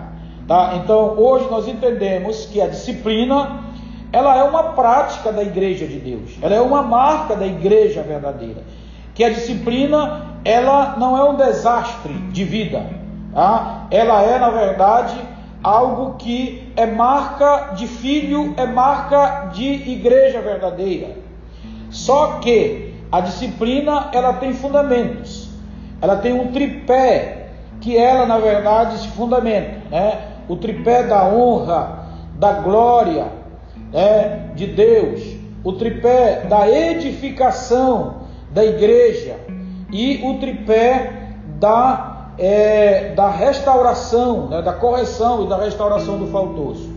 tá? 0.47 0.75
Então 0.75 1.15
hoje 1.17 1.47
nós 1.49 1.67
entendemos 1.67 2.45
que 2.45 2.61
a 2.61 2.67
disciplina 2.67 3.61
ela 4.13 4.37
é 4.37 4.43
uma 4.43 4.73
prática 4.73 5.31
da 5.31 5.41
igreja 5.41 5.87
de 5.87 5.97
Deus, 5.97 6.37
ela 6.41 6.55
é 6.55 6.61
uma 6.61 6.81
marca 6.81 7.35
da 7.35 7.47
igreja 7.47 8.03
verdadeira. 8.03 8.61
Que 9.15 9.23
a 9.23 9.29
disciplina, 9.29 10.37
ela 10.45 10.95
não 10.97 11.17
é 11.17 11.29
um 11.29 11.35
desastre 11.35 12.13
de 12.31 12.43
vida, 12.43 12.85
tá? 13.33 13.87
ela 13.91 14.21
é, 14.21 14.39
na 14.39 14.49
verdade, 14.49 15.15
algo 15.63 16.15
que 16.15 16.71
é 16.75 16.85
marca 16.85 17.73
de 17.75 17.87
filho, 17.87 18.53
é 18.57 18.65
marca 18.65 19.49
de 19.53 19.91
igreja 19.91 20.41
verdadeira. 20.41 21.15
Só 21.89 22.39
que 22.39 22.93
a 23.11 23.19
disciplina, 23.19 24.09
ela 24.13 24.33
tem 24.33 24.53
fundamentos, 24.53 25.49
ela 26.01 26.15
tem 26.15 26.33
um 26.33 26.51
tripé, 26.51 27.49
que 27.81 27.97
ela, 27.97 28.25
na 28.25 28.37
verdade, 28.37 28.99
se 28.99 29.07
fundamenta, 29.09 29.81
né? 29.89 30.19
o 30.47 30.55
tripé 30.55 31.03
da 31.03 31.25
honra, 31.25 32.05
da 32.37 32.53
glória, 32.53 33.27
é, 33.93 34.53
de 34.55 34.67
Deus, 34.67 35.21
o 35.63 35.73
tripé 35.73 36.45
da 36.47 36.69
edificação 36.69 38.21
da 38.51 38.63
igreja 38.63 39.37
e 39.91 40.21
o 40.23 40.39
tripé 40.39 41.33
da, 41.59 42.10
é, 42.37 43.13
da 43.13 43.29
restauração, 43.29 44.47
né, 44.47 44.61
da 44.61 44.73
correção 44.73 45.43
e 45.43 45.47
da 45.47 45.57
restauração 45.57 46.17
do 46.17 46.27
faltoso. 46.27 46.89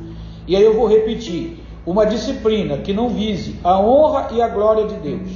E 0.46 0.56
aí 0.56 0.62
eu 0.62 0.74
vou 0.74 0.86
repetir: 0.86 1.62
uma 1.86 2.06
disciplina 2.06 2.78
que 2.78 2.92
não 2.92 3.08
vise 3.08 3.58
a 3.62 3.78
honra 3.78 4.28
e 4.32 4.40
a 4.40 4.48
glória 4.48 4.86
de 4.86 4.94
Deus, 4.96 5.30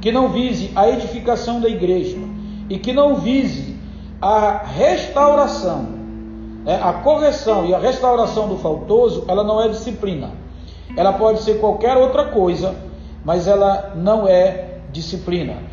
que 0.00 0.12
não 0.12 0.28
vise 0.28 0.70
a 0.74 0.88
edificação 0.88 1.60
da 1.60 1.68
igreja 1.68 2.18
e 2.68 2.78
que 2.78 2.92
não 2.92 3.16
vise 3.16 3.76
a 4.20 4.58
restauração, 4.58 5.88
né, 6.64 6.78
a 6.82 6.92
correção 6.92 7.66
e 7.66 7.74
a 7.74 7.78
restauração 7.78 8.48
do 8.48 8.58
faltoso, 8.58 9.24
ela 9.28 9.42
não 9.42 9.62
é 9.62 9.68
disciplina. 9.68 10.30
Ela 10.96 11.12
pode 11.12 11.42
ser 11.42 11.60
qualquer 11.60 11.96
outra 11.96 12.26
coisa, 12.26 12.74
mas 13.24 13.46
ela 13.46 13.92
não 13.96 14.28
é 14.28 14.78
disciplina. 14.92 15.69